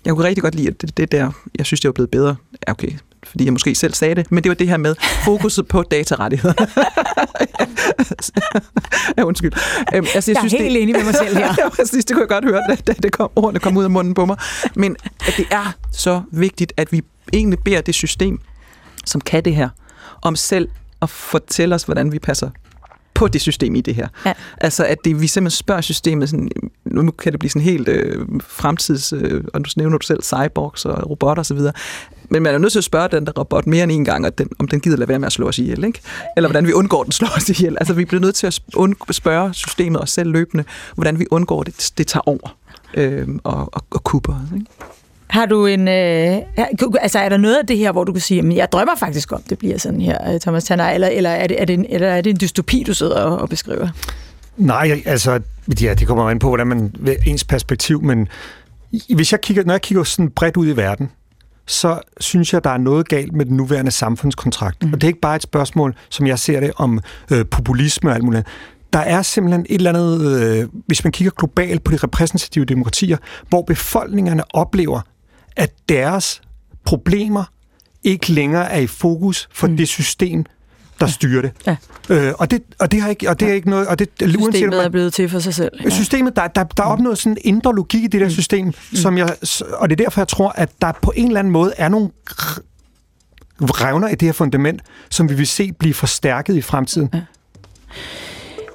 [0.06, 2.36] jeg kunne rigtig godt lide, at det, det der, jeg synes, det var blevet bedre.
[2.68, 2.92] Ja, Okay,
[3.30, 6.54] fordi jeg måske selv sagde det, men det var det her med fokuset på datarettigheder.
[9.18, 9.52] ja, undskyld.
[9.96, 11.56] Øhm, altså, jeg, jeg synes, er helt det, enig med mig selv her.
[11.64, 13.90] ja, præcis, det kunne jeg godt høre, da, da det kom, ordene kom ud af
[13.90, 14.38] munden på mig.
[14.76, 14.96] Men
[15.28, 17.02] at det er så vigtigt, at vi
[17.34, 18.40] egentlig beder det system,
[19.06, 19.70] som kan det her,
[20.22, 20.70] om selv
[21.02, 22.50] at fortælle os, hvordan vi passer
[23.18, 24.08] på det system i det her.
[24.26, 24.34] Ja.
[24.58, 26.50] Altså, at det, vi simpelthen spørger systemet, sådan,
[26.86, 30.86] nu kan det blive sådan helt øh, fremtids, øh, og nu nævner du selv cyborgs
[30.86, 31.60] og robotter osv.,
[32.30, 34.50] men man er nødt til at spørge den der robot mere end en gang, den,
[34.60, 36.02] om den gider lade være med at slå os ihjel, ikke?
[36.38, 37.78] Eller hvordan vi undgår, at den slår os ihjel.
[37.80, 38.62] Altså, vi bliver nødt til at
[39.12, 40.64] spørge systemet os selv løbende,
[40.96, 42.58] hvordan vi undgår, at det, det tager over
[42.94, 44.66] øh, og, og, og kupper os, ikke?
[45.30, 45.88] Har du en...
[45.88, 46.38] Øh,
[47.02, 49.32] altså, er der noget af det her, hvor du kan sige, at jeg drømmer faktisk
[49.32, 51.86] om, det bliver sådan her, øh, Thomas Tanner, eller, eller, er, det, er, det en,
[51.90, 53.88] eller er det en dystopi, du sidder og, og beskriver?
[54.58, 55.40] Nej, altså,
[55.82, 56.94] ja, det kommer ind på, hvordan man
[57.26, 58.28] ens perspektiv, men
[59.16, 61.12] hvis jeg kigger, når jeg kigger sådan bredt ud i verden,
[61.68, 64.84] så synes jeg, der er noget galt med den nuværende samfundskontrakt.
[64.84, 64.94] Mm.
[64.94, 67.00] Og det er ikke bare et spørgsmål, som jeg ser det, om
[67.32, 68.48] øh, populisme og alt muligt
[68.94, 73.18] der er simpelthen et eller andet, øh, hvis man kigger globalt på de repræsentative demokratier,
[73.50, 75.02] hvor befolkningerne oplever,
[75.58, 76.42] at deres
[76.86, 77.44] problemer
[78.04, 79.78] ikke længere er i fokus for mm.
[79.78, 80.46] det system,
[81.00, 81.52] der styrer det.
[81.68, 81.76] Ja.
[82.10, 84.42] Øh, og, det og det har ikke og det er ikke noget og det systemet
[84.42, 85.72] uanset, man, er blevet til for sig selv.
[85.84, 85.90] Ja.
[85.90, 88.32] Systemet der der der er opnået sådan en indre logik i det der mm.
[88.32, 88.74] system, mm.
[88.96, 89.36] som jeg
[89.74, 92.10] og det er derfor jeg tror at der på en eller anden måde er nogle
[93.62, 97.10] revner i det her fundament, som vi vil se blive forstærket i fremtiden.
[97.14, 97.22] Ja.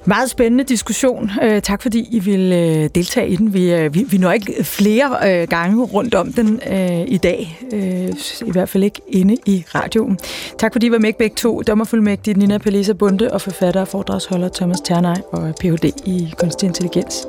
[0.05, 1.31] Meget spændende diskussion.
[1.43, 3.53] Øh, tak fordi I vil øh, deltage i den.
[3.53, 7.59] Vi, øh, vi, vi når ikke flere øh, gange rundt om den øh, i dag.
[7.73, 8.09] Øh,
[8.47, 10.19] I hvert fald ikke inde i radioen.
[10.57, 11.61] Tak fordi I var med begge to.
[11.61, 15.91] Dommerfuldmægtig Nina Palisa Bunde og forfatter og foredragsholder Thomas Ternej og Ph.D.
[16.05, 17.27] i kunstig intelligens.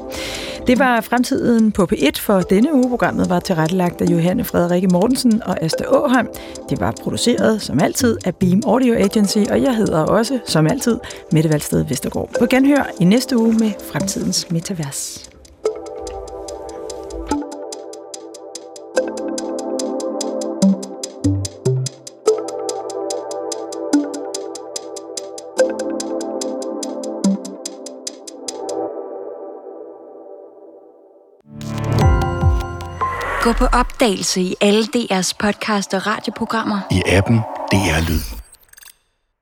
[0.66, 2.88] Det var fremtiden på P1 for denne uge.
[2.88, 6.28] Programmet var tilrettelagt af Johanne Frederikke Mortensen og Asta Åholm.
[6.70, 10.98] Det var produceret, som altid, af Beam Audio Agency, og jeg hedder også, som altid,
[11.32, 12.30] Mette Valsted Vestergaard.
[12.38, 15.30] På genhør i næste uge med Fremtidens Metavers.
[33.42, 36.80] Gå på opdagelse i alle DR's podcast og radioprogrammer.
[36.90, 37.36] I appen
[37.72, 38.43] DR Lyd.